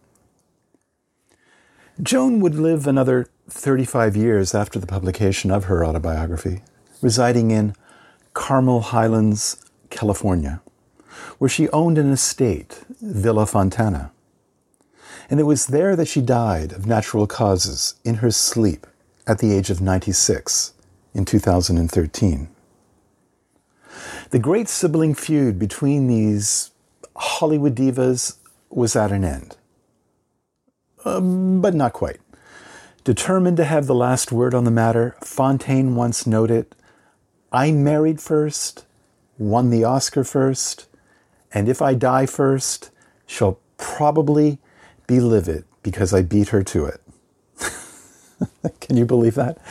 Joan 2.01 2.39
would 2.41 2.55
live 2.55 2.85
another 2.85 3.27
35 3.49 4.15
years 4.15 4.53
after 4.53 4.77
the 4.77 4.85
publication 4.85 5.49
of 5.49 5.65
her 5.65 5.83
autobiography, 5.83 6.61
residing 7.01 7.49
in 7.49 7.73
Carmel 8.33 8.81
Highlands, 8.81 9.65
California, 9.89 10.61
where 11.39 11.49
she 11.49 11.69
owned 11.69 11.97
an 11.97 12.11
estate, 12.11 12.83
Villa 13.01 13.47
Fontana. 13.47 14.11
And 15.27 15.39
it 15.39 15.43
was 15.43 15.67
there 15.67 15.95
that 15.95 16.07
she 16.07 16.21
died 16.21 16.71
of 16.71 16.85
natural 16.85 17.25
causes 17.25 17.95
in 18.03 18.15
her 18.15 18.29
sleep 18.29 18.85
at 19.25 19.39
the 19.39 19.53
age 19.53 19.71
of 19.71 19.81
96 19.81 20.73
in 21.15 21.25
2013. 21.25 22.49
The 24.29 24.39
great 24.39 24.67
sibling 24.67 25.15
feud 25.15 25.57
between 25.57 26.07
these 26.07 26.71
Hollywood 27.15 27.75
divas 27.75 28.37
was 28.69 28.95
at 28.95 29.11
an 29.11 29.23
end. 29.23 29.55
Um, 31.05 31.61
but 31.61 31.73
not 31.73 31.93
quite. 31.93 32.19
Determined 33.05 33.55
to 33.57 33.63
have 33.63 33.87
the 33.87 33.95
last 33.95 34.33
word 34.33 34.53
on 34.53 34.65
the 34.65 34.71
matter, 34.71 35.15
Fontaine 35.23 35.95
once 35.95 36.27
noted 36.27 36.75
I 37.53 37.71
married 37.71 38.19
first, 38.19 38.85
won 39.37 39.69
the 39.69 39.85
Oscar 39.85 40.25
first, 40.25 40.87
and 41.53 41.69
if 41.69 41.81
I 41.81 41.93
die 41.93 42.25
first, 42.25 42.89
she'll 43.25 43.59
probably 43.77 44.59
be 45.07 45.21
livid 45.21 45.63
because 45.81 46.13
I 46.13 46.21
beat 46.21 46.49
her 46.49 46.63
to 46.63 46.85
it. 46.85 47.01
Can 48.81 48.97
you 48.97 49.05
believe 49.05 49.35
that? 49.35 49.65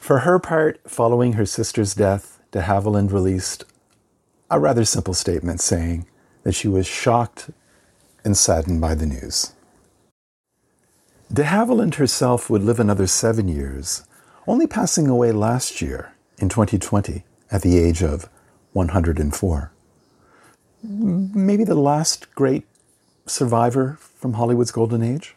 For 0.00 0.20
her 0.20 0.38
part, 0.38 0.80
following 0.88 1.34
her 1.34 1.44
sister's 1.44 1.94
death, 1.94 2.40
de 2.50 2.62
Havilland 2.62 3.12
released 3.12 3.64
a 4.50 4.58
rather 4.58 4.84
simple 4.84 5.14
statement 5.14 5.60
saying 5.60 6.06
that 6.42 6.54
she 6.54 6.68
was 6.68 6.86
shocked 6.86 7.50
and 8.24 8.36
saddened 8.36 8.80
by 8.80 8.94
the 8.94 9.06
news. 9.06 9.52
De 11.32 11.44
Havilland 11.44 11.94
herself 11.94 12.50
would 12.50 12.62
live 12.62 12.80
another 12.80 13.06
seven 13.06 13.46
years, 13.46 14.02
only 14.48 14.66
passing 14.66 15.06
away 15.06 15.30
last 15.30 15.80
year 15.80 16.12
in 16.38 16.48
2020 16.48 17.22
at 17.52 17.62
the 17.62 17.78
age 17.78 18.02
of 18.02 18.28
104. 18.72 19.72
Maybe 20.82 21.64
the 21.64 21.74
last 21.74 22.34
great 22.34 22.66
survivor 23.26 23.98
from 24.00 24.32
Hollywood's 24.32 24.72
golden 24.72 25.02
age. 25.02 25.36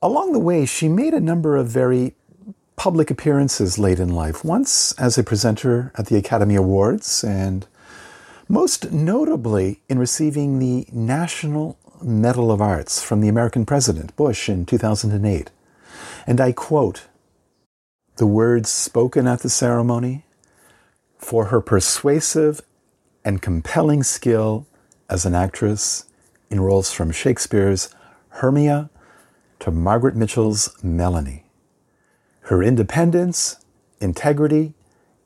Along 0.00 0.32
the 0.32 0.38
way, 0.38 0.64
she 0.64 0.88
made 0.88 1.12
a 1.12 1.20
number 1.20 1.56
of 1.56 1.68
very 1.68 2.14
public 2.86 3.10
appearances 3.10 3.80
late 3.80 3.98
in 3.98 4.08
life, 4.08 4.44
once 4.44 4.92
as 4.92 5.18
a 5.18 5.24
presenter 5.24 5.90
at 5.96 6.06
the 6.06 6.16
Academy 6.16 6.54
Awards, 6.54 7.24
and 7.24 7.66
most 8.48 8.92
notably 8.92 9.80
in 9.88 9.98
receiving 9.98 10.60
the 10.60 10.86
National 10.92 11.76
Medal 12.00 12.52
of 12.52 12.60
Arts 12.60 13.02
from 13.02 13.20
the 13.20 13.26
American 13.26 13.66
President 13.66 14.14
Bush 14.14 14.48
in 14.48 14.64
2008. 14.64 15.50
And 16.28 16.40
I 16.40 16.52
quote 16.52 17.08
the 18.18 18.26
words 18.28 18.70
spoken 18.70 19.26
at 19.26 19.40
the 19.40 19.50
ceremony 19.50 20.24
for 21.18 21.46
her 21.46 21.60
persuasive 21.60 22.60
and 23.24 23.42
compelling 23.42 24.04
skill 24.04 24.64
as 25.10 25.26
an 25.26 25.34
actress 25.34 26.04
in 26.50 26.60
roles 26.60 26.92
from 26.92 27.10
Shakespeare's 27.10 27.88
Hermia 28.28 28.90
to 29.58 29.72
Margaret 29.72 30.14
Mitchell's 30.14 30.72
Melanie 30.84 31.45
her 32.46 32.62
independence, 32.62 33.56
integrity, 34.00 34.72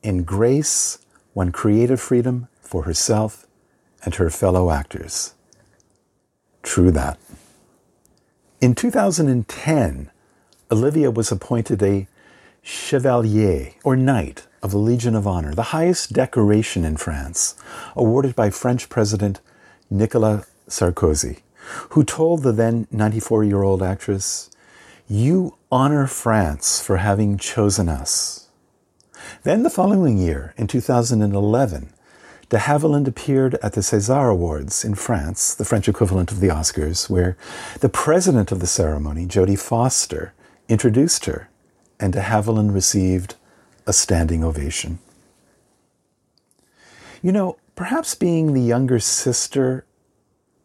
and 0.03 0.25
grace 0.25 0.99
won 1.35 1.53
creative 1.53 2.01
freedom 2.01 2.49
for 2.63 2.85
herself 2.85 3.47
and 4.03 4.15
her 4.15 4.31
fellow 4.31 4.71
actors. 4.71 5.35
True 6.63 6.91
that. 6.91 7.19
In 8.63 8.75
2010, 8.75 10.11
Olivia 10.71 11.11
was 11.11 11.31
appointed 11.31 11.83
a 11.83 12.09
Chevalier 12.63 13.73
or 13.85 13.97
Knight 13.97 14.47
of 14.63 14.71
the 14.71 14.79
Legion 14.79 15.15
of 15.15 15.27
Honor, 15.27 15.55
the 15.55 15.75
highest 15.75 16.15
decoration 16.15 16.87
in 16.87 16.97
France, 16.97 17.55
awarded 17.95 18.35
by 18.35 18.49
French 18.49 18.89
President 18.89 19.41
Nicolas 19.91 20.47
Sarkozy, 20.69 21.41
who 21.91 22.03
told 22.03 22.43
the 22.43 22.53
then 22.53 22.87
94 22.91 23.45
year 23.45 23.63
old 23.63 23.83
actress, 23.83 24.51
You 25.07 25.59
honor 25.73 26.07
France 26.07 26.83
for 26.83 26.97
having 26.97 27.39
chosen 27.39 27.89
us. 27.89 28.49
Then 29.45 29.63
the 29.63 29.71
following 29.71 30.19
year, 30.19 30.53
in 30.57 30.67
2011, 30.67 31.93
de 32.49 32.59
Havilland 32.59 33.07
appeared 33.07 33.55
at 33.63 33.75
the 33.75 33.81
César 33.81 34.33
Awards 34.33 34.85
in 34.85 34.97
France, 34.97 35.55
the 35.55 35.65
French 35.65 35.89
equivalent 35.89 36.33
of 36.33 36.41
the 36.41 36.49
Oscars, 36.49 37.09
where 37.09 37.37
the 37.79 37.89
president 37.89 38.51
of 38.51 38.59
the 38.59 38.67
ceremony, 38.67 39.27
Jodie 39.27 39.59
Foster, 39.59 40.35
introduced 40.69 41.27
her, 41.27 41.49
and 42.01 42.13
de 42.13 42.21
Havilland 42.21 42.75
received 42.75 43.37
a 43.87 43.93
standing 43.93 44.43
ovation. 44.43 44.99
You 47.23 47.31
know, 47.31 47.59
perhaps 47.77 48.17
being 48.17 48.55
the 48.55 48.61
younger 48.61 48.99
sister 48.99 49.85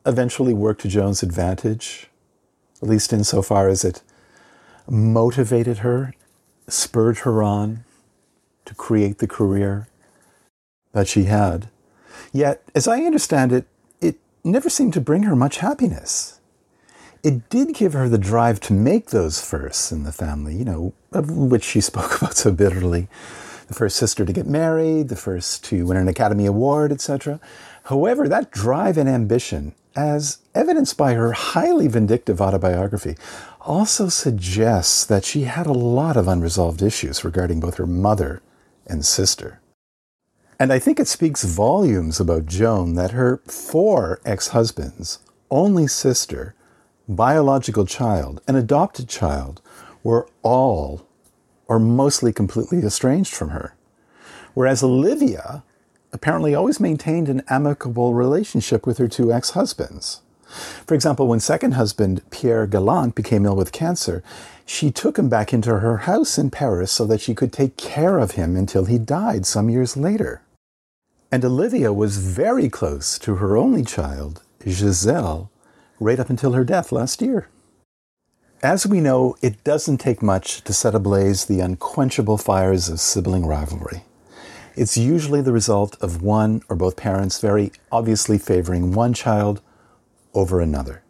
eventually 0.05 0.53
worked 0.53 0.81
to 0.81 0.87
Joan's 0.87 1.21
advantage, 1.21 2.07
at 2.81 2.89
least 2.89 3.13
insofar 3.13 3.67
as 3.67 3.85
it 3.85 4.01
motivated 4.89 5.79
her, 5.79 6.13
spurred 6.67 7.19
her 7.19 7.43
on 7.43 7.83
to 8.65 8.75
create 8.75 9.19
the 9.19 9.27
career 9.27 9.87
that 10.93 11.07
she 11.07 11.25
had. 11.25 11.69
Yet, 12.31 12.63
as 12.73 12.87
I 12.87 13.01
understand 13.01 13.51
it, 13.51 13.65
it 14.01 14.17
never 14.43 14.69
seemed 14.69 14.93
to 14.93 15.01
bring 15.01 15.23
her 15.23 15.35
much 15.35 15.57
happiness. 15.57 16.39
It 17.23 17.49
did 17.49 17.73
give 17.73 17.93
her 17.93 18.07
the 18.07 18.17
drive 18.17 18.59
to 18.61 18.73
make 18.73 19.09
those 19.09 19.41
firsts 19.41 19.91
in 19.91 20.03
the 20.03 20.11
family, 20.11 20.55
you 20.55 20.65
know, 20.65 20.93
of 21.11 21.29
which 21.31 21.63
she 21.63 21.81
spoke 21.91 22.17
about 22.17 22.35
so 22.35 22.51
bitterly. 22.51 23.07
The 23.67 23.73
first 23.73 23.97
sister 23.97 24.25
to 24.25 24.33
get 24.33 24.45
married, 24.45 25.09
the 25.09 25.15
first 25.15 25.63
to 25.65 25.87
win 25.87 25.97
an 25.97 26.07
Academy 26.07 26.45
Award, 26.45 26.91
etc. 26.91 27.39
However, 27.85 28.27
that 28.27 28.51
drive 28.51 28.97
and 28.97 29.09
ambition, 29.09 29.73
as 29.95 30.39
evidenced 30.53 30.97
by 30.97 31.13
her 31.13 31.31
highly 31.31 31.87
vindictive 31.87 32.41
autobiography, 32.41 33.15
also 33.65 34.09
suggests 34.09 35.05
that 35.05 35.25
she 35.25 35.41
had 35.41 35.65
a 35.65 35.73
lot 35.73 36.15
of 36.17 36.27
unresolved 36.27 36.81
issues 36.81 37.23
regarding 37.25 37.59
both 37.59 37.77
her 37.77 37.87
mother 37.87 38.41
and 38.85 39.05
sister. 39.05 39.59
And 40.59 40.71
I 40.71 40.79
think 40.79 40.99
it 40.99 41.07
speaks 41.07 41.43
volumes 41.43 42.19
about 42.19 42.45
Joan 42.45 42.95
that 42.95 43.11
her 43.11 43.41
four 43.45 44.21
ex 44.25 44.49
husbands, 44.49 45.19
only 45.51 45.87
sister, 45.87 46.55
biological 47.07 47.85
child, 47.85 48.41
and 48.47 48.55
adopted 48.55 49.09
child 49.09 49.61
were 50.03 50.27
all 50.43 51.07
or 51.67 51.79
mostly 51.79 52.31
completely 52.31 52.79
estranged 52.79 53.33
from 53.33 53.49
her, 53.49 53.75
Whereas 54.55 54.81
Olivia 54.81 55.63
apparently 56.13 56.55
always 56.55 56.79
maintained 56.79 57.27
an 57.27 57.43
amicable 57.49 58.13
relationship 58.13 58.87
with 58.87 58.97
her 58.99 59.07
two 59.09 59.33
ex 59.33 59.49
husbands. 59.51 60.21
For 60.85 60.93
example, 60.93 61.27
when 61.27 61.39
second 61.39 61.73
husband 61.73 62.21
Pierre 62.29 62.67
Galante 62.67 63.13
became 63.15 63.45
ill 63.45 63.55
with 63.55 63.71
cancer, 63.71 64.23
she 64.65 64.91
took 64.91 65.17
him 65.17 65.29
back 65.29 65.53
into 65.53 65.79
her 65.79 65.97
house 65.97 66.37
in 66.37 66.49
Paris 66.49 66.91
so 66.91 67.05
that 67.05 67.21
she 67.21 67.35
could 67.35 67.53
take 67.53 67.77
care 67.77 68.17
of 68.17 68.31
him 68.31 68.55
until 68.55 68.85
he 68.85 68.97
died 68.97 69.45
some 69.45 69.69
years 69.69 69.95
later. 69.95 70.41
And 71.31 71.43
Olivia 71.43 71.91
was 71.91 72.17
very 72.17 72.69
close 72.69 73.19
to 73.19 73.35
her 73.35 73.57
only 73.57 73.83
child, 73.83 74.41
Giselle, 74.65 75.51
right 75.99 76.19
up 76.19 76.29
until 76.29 76.53
her 76.53 76.63
death 76.63 76.91
last 76.91 77.21
year. 77.21 77.49
As 78.63 78.87
we 78.87 78.99
know, 78.99 79.35
it 79.41 79.63
doesn't 79.63 79.97
take 79.97 80.23
much 80.23 80.63
to 80.63 80.73
set 80.73 80.95
ablaze 80.95 81.45
the 81.45 81.59
unquenchable 81.59 82.37
fires 82.37 82.89
of 82.89 82.99
sibling 82.99 83.45
rivalry. 83.45 84.03
It's 84.75 84.97
usually 84.97 85.41
the 85.41 85.53
result 85.53 85.97
of 86.01 86.21
one 86.21 86.61
or 86.67 86.75
both 86.75 86.95
parents 86.95 87.39
very 87.39 87.71
obviously 87.91 88.37
favoring 88.37 88.93
one 88.93 89.13
child 89.13 89.61
over 90.35 90.61
another. 90.61 91.03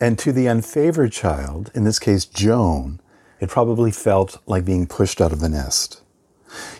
And 0.00 0.18
to 0.20 0.32
the 0.32 0.46
unfavored 0.46 1.12
child, 1.12 1.70
in 1.74 1.84
this 1.84 1.98
case 1.98 2.24
Joan, 2.24 3.00
it 3.40 3.48
probably 3.48 3.90
felt 3.90 4.38
like 4.46 4.64
being 4.64 4.86
pushed 4.86 5.20
out 5.20 5.32
of 5.32 5.40
the 5.40 5.48
nest. 5.48 6.02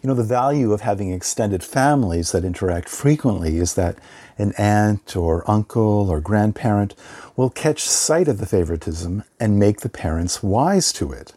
You 0.02 0.08
know, 0.08 0.14
the 0.14 0.22
value 0.22 0.72
of 0.72 0.80
having 0.80 1.12
extended 1.12 1.62
families 1.62 2.32
that 2.32 2.44
interact 2.44 2.88
frequently 2.88 3.58
is 3.58 3.74
that 3.74 3.98
an 4.38 4.54
aunt 4.56 5.16
or 5.16 5.48
uncle 5.50 6.08
or 6.10 6.20
grandparent 6.20 6.94
will 7.36 7.50
catch 7.50 7.82
sight 7.82 8.28
of 8.28 8.38
the 8.38 8.46
favoritism 8.46 9.24
and 9.38 9.58
make 9.58 9.80
the 9.80 9.88
parents 9.88 10.42
wise 10.42 10.92
to 10.94 11.12
it, 11.12 11.34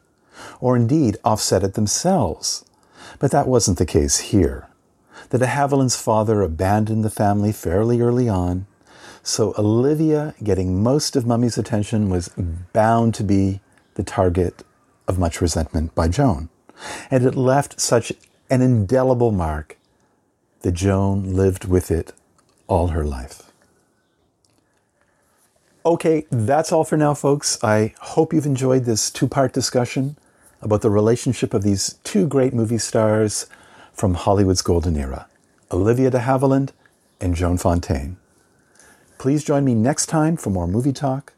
or 0.59 0.75
indeed 0.75 1.17
offset 1.25 1.63
it 1.63 1.73
themselves. 1.73 2.63
But 3.19 3.31
that 3.31 3.47
wasn't 3.47 3.77
the 3.77 3.85
case 3.85 4.19
here. 4.19 4.67
The 5.29 5.37
de 5.37 5.47
Havilland's 5.47 5.95
father 5.95 6.41
abandoned 6.41 7.03
the 7.03 7.09
family 7.09 7.51
fairly 7.51 8.01
early 8.01 8.29
on, 8.29 8.65
so 9.23 9.53
Olivia, 9.57 10.33
getting 10.43 10.81
most 10.81 11.15
of 11.15 11.25
Mummy's 11.25 11.57
attention, 11.57 12.09
was 12.09 12.29
bound 12.73 13.13
to 13.15 13.23
be 13.23 13.61
the 13.93 14.03
target 14.03 14.63
of 15.07 15.19
much 15.19 15.41
resentment 15.41 15.93
by 15.93 16.07
Joan. 16.07 16.49
And 17.09 17.25
it 17.25 17.35
left 17.35 17.79
such 17.79 18.11
an 18.49 18.61
indelible 18.61 19.31
mark 19.31 19.77
that 20.61 20.73
Joan 20.73 21.33
lived 21.33 21.65
with 21.65 21.91
it 21.91 22.13
all 22.67 22.87
her 22.87 23.03
life. 23.03 23.43
Okay, 25.85 26.25
that's 26.29 26.71
all 26.71 26.83
for 26.83 26.97
now, 26.97 27.13
folks. 27.13 27.57
I 27.63 27.93
hope 27.99 28.33
you've 28.33 28.45
enjoyed 28.45 28.85
this 28.85 29.09
two 29.09 29.27
part 29.27 29.51
discussion 29.51 30.15
about 30.61 30.81
the 30.81 30.91
relationship 30.91 31.53
of 31.53 31.63
these 31.63 31.95
two 32.03 32.27
great 32.27 32.53
movie 32.53 32.77
stars 32.77 33.47
from 33.93 34.13
Hollywood's 34.13 34.61
golden 34.61 34.95
era 34.95 35.27
Olivia 35.71 36.09
de 36.09 36.19
Havilland 36.19 36.69
and 37.19 37.35
Joan 37.35 37.57
Fontaine. 37.57 38.17
Please 39.21 39.43
join 39.43 39.63
me 39.63 39.75
next 39.75 40.07
time 40.07 40.35
for 40.35 40.49
more 40.49 40.65
movie 40.65 40.91
talk. 40.91 41.33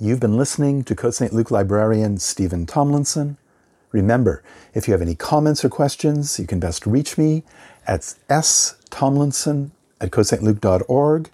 You've 0.00 0.18
been 0.18 0.36
listening 0.36 0.82
to 0.82 0.96
Côte 0.96 1.14
St. 1.14 1.32
Luc 1.32 1.52
librarian 1.52 2.18
Stephen 2.18 2.66
Tomlinson. 2.66 3.36
Remember, 3.92 4.42
if 4.74 4.88
you 4.88 4.92
have 4.92 5.00
any 5.02 5.14
comments 5.14 5.64
or 5.64 5.68
questions, 5.68 6.36
you 6.40 6.48
can 6.48 6.58
best 6.58 6.84
reach 6.84 7.16
me 7.16 7.44
at 7.86 8.00
stomlinson 8.00 9.70
at 10.00 10.10
cotesaintluc.org 10.10 11.30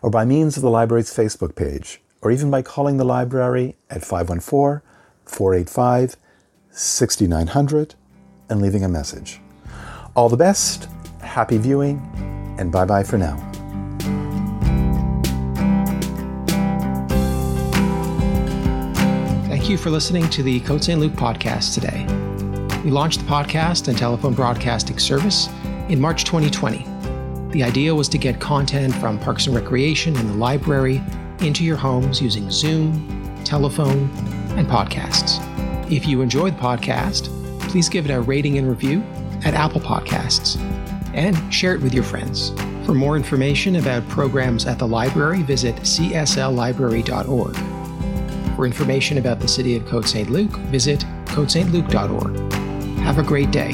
or 0.00 0.10
by 0.10 0.24
means 0.24 0.56
of 0.56 0.62
the 0.62 0.70
library's 0.70 1.14
Facebook 1.14 1.54
page, 1.54 2.00
or 2.22 2.30
even 2.30 2.50
by 2.50 2.62
calling 2.62 2.96
the 2.96 3.04
library 3.04 3.76
at 3.90 4.02
514 4.02 4.80
485 5.26 6.16
6900 6.70 7.94
and 8.48 8.62
leaving 8.62 8.84
a 8.84 8.88
message. 8.88 9.38
All 10.16 10.30
the 10.30 10.38
best, 10.38 10.88
happy 11.20 11.58
viewing, 11.58 11.98
and 12.58 12.72
bye 12.72 12.86
bye 12.86 13.04
for 13.04 13.18
now. 13.18 13.49
You 19.70 19.78
for 19.78 19.90
listening 19.90 20.28
to 20.30 20.42
the 20.42 20.58
Côte 20.62 20.82
St. 20.82 20.98
Luc 20.98 21.12
podcast 21.12 21.74
today. 21.74 22.04
We 22.82 22.90
launched 22.90 23.20
the 23.20 23.26
podcast 23.26 23.86
and 23.86 23.96
telephone 23.96 24.34
broadcasting 24.34 24.98
service 24.98 25.48
in 25.88 26.00
March 26.00 26.24
2020. 26.24 26.84
The 27.52 27.62
idea 27.62 27.94
was 27.94 28.08
to 28.08 28.18
get 28.18 28.40
content 28.40 28.92
from 28.96 29.20
Parks 29.20 29.46
and 29.46 29.54
Recreation 29.54 30.16
and 30.16 30.28
the 30.28 30.34
library 30.34 31.00
into 31.38 31.62
your 31.62 31.76
homes 31.76 32.20
using 32.20 32.50
Zoom, 32.50 33.44
telephone, 33.44 34.10
and 34.56 34.66
podcasts. 34.66 35.38
If 35.88 36.04
you 36.04 36.20
enjoyed 36.20 36.56
the 36.56 36.60
podcast, 36.60 37.28
please 37.68 37.88
give 37.88 38.06
it 38.06 38.12
a 38.12 38.20
rating 38.20 38.58
and 38.58 38.68
review 38.68 39.04
at 39.44 39.54
Apple 39.54 39.80
Podcasts 39.80 40.58
and 41.14 41.54
share 41.54 41.76
it 41.76 41.80
with 41.80 41.94
your 41.94 42.02
friends. 42.02 42.50
For 42.84 42.92
more 42.92 43.16
information 43.16 43.76
about 43.76 44.08
programs 44.08 44.66
at 44.66 44.80
the 44.80 44.88
library, 44.88 45.42
visit 45.42 45.76
csllibrary.org. 45.76 47.79
For 48.60 48.66
information 48.66 49.16
about 49.16 49.40
the 49.40 49.48
city 49.48 49.74
of 49.74 49.84
Côte 49.84 50.06
St. 50.06 50.28
Luc, 50.28 50.50
visit 50.68 51.00
cotesaintluc.org. 51.24 52.52
Have 52.98 53.16
a 53.16 53.22
great 53.22 53.50
day. 53.50 53.72